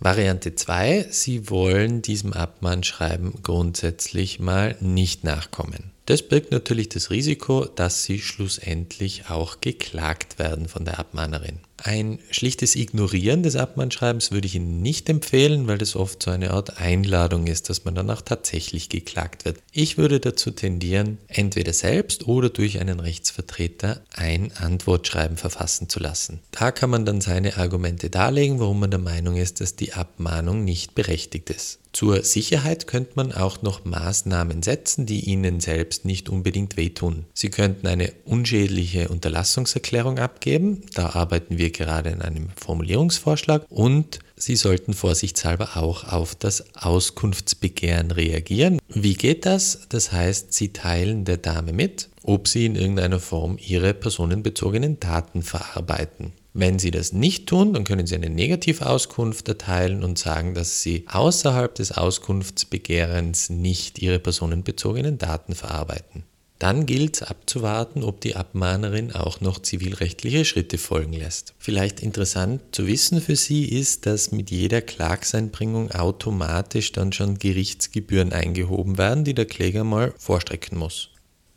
Variante 0.00 0.54
2, 0.54 1.08
Sie 1.10 1.50
wollen 1.50 2.02
diesem 2.02 2.32
Abmahnschreiben 2.32 3.42
grundsätzlich 3.42 4.38
mal 4.38 4.76
nicht 4.80 5.24
nachkommen. 5.24 5.90
Das 6.06 6.22
birgt 6.22 6.52
natürlich 6.52 6.88
das 6.88 7.10
Risiko, 7.10 7.64
dass 7.64 8.04
Sie 8.04 8.20
schlussendlich 8.20 9.28
auch 9.28 9.60
geklagt 9.60 10.38
werden 10.38 10.68
von 10.68 10.84
der 10.84 10.98
Abmahnerin. 11.00 11.60
Ein 11.82 12.18
schlichtes 12.30 12.74
Ignorieren 12.74 13.44
des 13.44 13.54
Abmahnschreibens 13.54 14.32
würde 14.32 14.46
ich 14.46 14.56
Ihnen 14.56 14.82
nicht 14.82 15.08
empfehlen, 15.08 15.68
weil 15.68 15.78
das 15.78 15.94
oft 15.94 16.22
so 16.22 16.30
eine 16.30 16.50
Art 16.50 16.78
Einladung 16.78 17.46
ist, 17.46 17.70
dass 17.70 17.84
man 17.84 17.94
danach 17.94 18.20
tatsächlich 18.20 18.88
geklagt 18.88 19.44
wird. 19.44 19.58
Ich 19.72 19.96
würde 19.96 20.18
dazu 20.18 20.50
tendieren, 20.50 21.18
entweder 21.28 21.72
selbst 21.72 22.26
oder 22.26 22.50
durch 22.50 22.80
einen 22.80 22.98
Rechtsvertreter 22.98 24.02
ein 24.12 24.50
Antwortschreiben 24.56 25.36
verfassen 25.36 25.88
zu 25.88 26.00
lassen. 26.00 26.40
Da 26.50 26.72
kann 26.72 26.90
man 26.90 27.04
dann 27.04 27.20
seine 27.20 27.56
Argumente 27.56 28.10
darlegen, 28.10 28.58
warum 28.58 28.80
man 28.80 28.90
der 28.90 28.98
Meinung 28.98 29.36
ist, 29.36 29.60
dass 29.60 29.76
die 29.76 29.92
Abmahnung 29.92 30.64
nicht 30.64 30.96
berechtigt 30.96 31.48
ist. 31.50 31.78
Zur 31.92 32.22
Sicherheit 32.22 32.86
könnte 32.86 33.12
man 33.14 33.32
auch 33.32 33.62
noch 33.62 33.84
Maßnahmen 33.84 34.62
setzen, 34.62 35.06
die 35.06 35.20
Ihnen 35.20 35.58
selbst 35.60 36.04
nicht 36.04 36.28
unbedingt 36.28 36.76
wehtun. 36.76 37.24
Sie 37.32 37.50
könnten 37.50 37.86
eine 37.86 38.12
unschädliche 38.24 39.08
Unterlassungserklärung 39.08 40.18
abgeben, 40.18 40.82
da 40.94 41.10
arbeiten 41.10 41.58
wir 41.58 41.67
gerade 41.70 42.12
an 42.12 42.22
einem 42.22 42.48
Formulierungsvorschlag 42.56 43.64
und 43.68 44.20
Sie 44.36 44.56
sollten 44.56 44.94
vorsichtshalber 44.94 45.76
auch 45.76 46.04
auf 46.04 46.34
das 46.34 46.64
Auskunftsbegehren 46.76 48.12
reagieren. 48.12 48.78
Wie 48.88 49.14
geht 49.14 49.46
das? 49.46 49.86
Das 49.88 50.12
heißt, 50.12 50.52
Sie 50.52 50.72
teilen 50.72 51.24
der 51.24 51.38
Dame 51.38 51.72
mit, 51.72 52.08
ob 52.22 52.46
Sie 52.46 52.66
in 52.66 52.76
irgendeiner 52.76 53.20
Form 53.20 53.58
Ihre 53.58 53.94
personenbezogenen 53.94 55.00
Daten 55.00 55.42
verarbeiten. 55.42 56.32
Wenn 56.54 56.78
Sie 56.78 56.90
das 56.90 57.12
nicht 57.12 57.46
tun, 57.46 57.72
dann 57.72 57.84
können 57.84 58.06
Sie 58.06 58.14
eine 58.14 58.30
Negativauskunft 58.30 59.48
erteilen 59.48 60.02
und 60.02 60.18
sagen, 60.18 60.54
dass 60.54 60.82
Sie 60.82 61.04
außerhalb 61.08 61.74
des 61.74 61.92
Auskunftsbegehrens 61.92 63.50
nicht 63.50 64.00
Ihre 64.00 64.18
personenbezogenen 64.18 65.18
Daten 65.18 65.54
verarbeiten. 65.54 66.24
Dann 66.58 66.86
gilt 66.86 67.22
abzuwarten, 67.22 68.02
ob 68.02 68.20
die 68.20 68.34
Abmahnerin 68.34 69.12
auch 69.12 69.40
noch 69.40 69.60
zivilrechtliche 69.60 70.44
Schritte 70.44 70.76
folgen 70.76 71.12
lässt. 71.12 71.54
Vielleicht 71.58 72.00
interessant 72.00 72.60
zu 72.72 72.88
wissen 72.88 73.20
für 73.20 73.36
Sie 73.36 73.64
ist, 73.64 74.06
dass 74.06 74.32
mit 74.32 74.50
jeder 74.50 74.80
Klagseinbringung 74.80 75.92
automatisch 75.92 76.90
dann 76.90 77.12
schon 77.12 77.38
Gerichtsgebühren 77.38 78.32
eingehoben 78.32 78.98
werden, 78.98 79.22
die 79.22 79.34
der 79.34 79.46
Kläger 79.46 79.84
mal 79.84 80.12
vorstrecken 80.18 80.78
muss. 80.78 81.10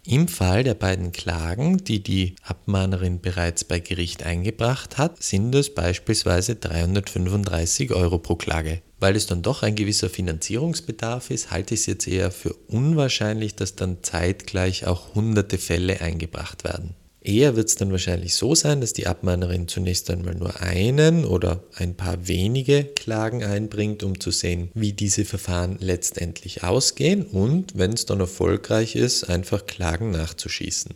Im 0.03 0.27
Fall 0.27 0.63
der 0.63 0.73
beiden 0.73 1.11
Klagen, 1.11 1.77
die 1.77 2.01
die 2.01 2.35
Abmahnerin 2.41 3.21
bereits 3.21 3.63
bei 3.63 3.79
Gericht 3.79 4.23
eingebracht 4.23 4.97
hat, 4.97 5.21
sind 5.21 5.53
es 5.53 5.75
beispielsweise 5.75 6.55
335 6.55 7.91
Euro 7.91 8.17
pro 8.17 8.35
Klage. 8.35 8.81
Weil 8.99 9.15
es 9.15 9.27
dann 9.27 9.43
doch 9.43 9.61
ein 9.61 9.75
gewisser 9.75 10.09
Finanzierungsbedarf 10.09 11.29
ist, 11.29 11.51
halte 11.51 11.75
ich 11.75 11.81
es 11.81 11.85
jetzt 11.85 12.07
eher 12.07 12.31
für 12.31 12.53
unwahrscheinlich, 12.67 13.55
dass 13.55 13.75
dann 13.75 14.01
zeitgleich 14.01 14.87
auch 14.87 15.13
hunderte 15.13 15.59
Fälle 15.59 16.01
eingebracht 16.01 16.63
werden. 16.63 16.95
Eher 17.23 17.55
wird 17.55 17.69
es 17.69 17.75
dann 17.75 17.91
wahrscheinlich 17.91 18.35
so 18.35 18.55
sein, 18.55 18.81
dass 18.81 18.93
die 18.93 19.05
Abmahnerin 19.05 19.67
zunächst 19.67 20.09
einmal 20.09 20.33
nur 20.33 20.59
einen 20.59 21.23
oder 21.23 21.63
ein 21.75 21.95
paar 21.95 22.27
wenige 22.27 22.83
Klagen 22.83 23.43
einbringt, 23.43 24.01
um 24.03 24.19
zu 24.19 24.31
sehen, 24.31 24.71
wie 24.73 24.93
diese 24.93 25.23
Verfahren 25.23 25.77
letztendlich 25.79 26.63
ausgehen 26.63 27.23
und, 27.23 27.77
wenn 27.77 27.93
es 27.93 28.07
dann 28.07 28.19
erfolgreich 28.19 28.95
ist, 28.95 29.25
einfach 29.25 29.67
Klagen 29.67 30.09
nachzuschießen. 30.09 30.95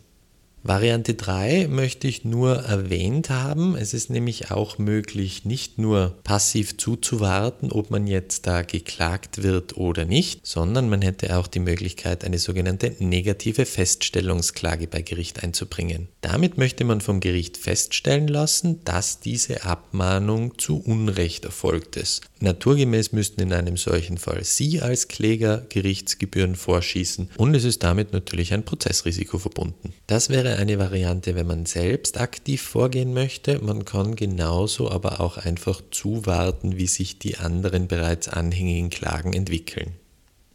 Variante 0.68 1.14
3 1.14 1.68
möchte 1.68 2.08
ich 2.08 2.24
nur 2.24 2.56
erwähnt 2.56 3.30
haben. 3.30 3.76
Es 3.76 3.94
ist 3.94 4.10
nämlich 4.10 4.50
auch 4.50 4.78
möglich, 4.78 5.44
nicht 5.44 5.78
nur 5.78 6.16
passiv 6.24 6.76
zuzuwarten, 6.76 7.70
ob 7.70 7.92
man 7.92 8.08
jetzt 8.08 8.48
da 8.48 8.62
geklagt 8.62 9.44
wird 9.44 9.76
oder 9.76 10.04
nicht, 10.04 10.44
sondern 10.44 10.88
man 10.88 11.02
hätte 11.02 11.38
auch 11.38 11.46
die 11.46 11.60
Möglichkeit, 11.60 12.24
eine 12.24 12.38
sogenannte 12.38 12.96
negative 12.98 13.64
Feststellungsklage 13.64 14.88
bei 14.88 15.02
Gericht 15.02 15.44
einzubringen. 15.44 16.08
Damit 16.20 16.58
möchte 16.58 16.82
man 16.82 17.00
vom 17.00 17.20
Gericht 17.20 17.58
feststellen 17.58 18.26
lassen, 18.26 18.80
dass 18.84 19.20
diese 19.20 19.62
Abmahnung 19.62 20.58
zu 20.58 20.78
Unrecht 20.78 21.44
erfolgt 21.44 21.94
ist. 21.94 22.22
Naturgemäß 22.40 23.12
müssten 23.12 23.40
in 23.40 23.52
einem 23.52 23.76
solchen 23.76 24.18
Fall 24.18 24.42
Sie 24.42 24.82
als 24.82 25.06
Kläger 25.06 25.64
Gerichtsgebühren 25.68 26.56
vorschießen 26.56 27.30
und 27.36 27.54
es 27.54 27.62
ist 27.62 27.84
damit 27.84 28.12
natürlich 28.12 28.52
ein 28.52 28.64
Prozessrisiko 28.64 29.38
verbunden. 29.38 29.94
Das 30.06 30.28
wäre 30.28 30.55
eine 30.56 30.78
Variante, 30.78 31.34
wenn 31.34 31.46
man 31.46 31.66
selbst 31.66 32.18
aktiv 32.18 32.62
vorgehen 32.62 33.14
möchte. 33.14 33.60
Man 33.60 33.84
kann 33.84 34.16
genauso 34.16 34.90
aber 34.90 35.20
auch 35.20 35.36
einfach 35.38 35.82
zuwarten, 35.90 36.76
wie 36.76 36.86
sich 36.86 37.18
die 37.18 37.36
anderen 37.38 37.88
bereits 37.88 38.28
anhängigen 38.28 38.90
Klagen 38.90 39.32
entwickeln. 39.32 39.92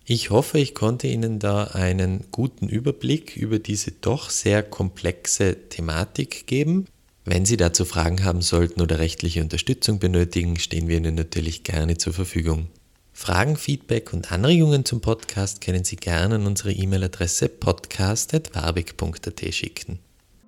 Ich 0.05 0.29
hoffe, 0.29 0.59
ich 0.59 0.75
konnte 0.75 1.07
Ihnen 1.07 1.39
da 1.39 1.65
einen 1.65 2.25
guten 2.31 2.67
Überblick 2.67 3.37
über 3.37 3.59
diese 3.59 3.91
doch 3.91 4.29
sehr 4.29 4.63
komplexe 4.63 5.69
Thematik 5.69 6.47
geben. 6.47 6.87
Wenn 7.23 7.45
Sie 7.45 7.55
dazu 7.55 7.85
Fragen 7.85 8.23
haben 8.25 8.41
sollten 8.41 8.81
oder 8.81 8.99
rechtliche 8.99 9.41
Unterstützung 9.41 9.99
benötigen, 9.99 10.57
stehen 10.57 10.87
wir 10.87 10.97
Ihnen 10.97 11.15
natürlich 11.15 11.63
gerne 11.63 11.97
zur 11.97 12.13
Verfügung. 12.13 12.67
Fragen, 13.13 13.55
Feedback 13.55 14.13
und 14.13 14.31
Anregungen 14.31 14.85
zum 14.85 15.01
Podcast 15.01 15.61
können 15.61 15.83
Sie 15.83 15.95
gerne 15.95 16.35
an 16.35 16.47
unsere 16.47 16.71
E-Mail-Adresse 16.71 17.49
podcast.warbig.at 17.49 19.53
schicken. 19.53 19.99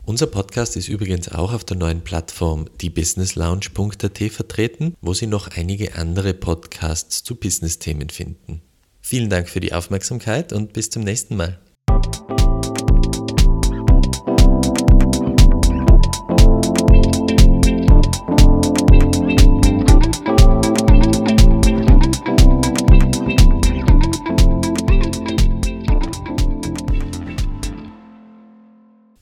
Unser 0.05 0.27
Podcast 0.27 0.75
ist 0.75 0.89
übrigens 0.89 1.29
auch 1.29 1.53
auf 1.53 1.63
der 1.63 1.77
neuen 1.77 2.01
Plattform 2.01 2.65
diebusinesslounge.at 2.81 4.17
vertreten, 4.31 4.95
wo 5.01 5.13
Sie 5.13 5.27
noch 5.27 5.49
einige 5.49 5.95
andere 5.95 6.33
Podcasts 6.33 7.23
zu 7.23 7.35
Business-Themen 7.35 8.09
finden. 8.09 8.61
Vielen 9.01 9.29
Dank 9.29 9.49
für 9.49 9.59
die 9.59 9.73
Aufmerksamkeit 9.73 10.51
und 10.51 10.73
bis 10.73 10.89
zum 10.89 11.03
nächsten 11.03 11.35
Mal. 11.35 11.59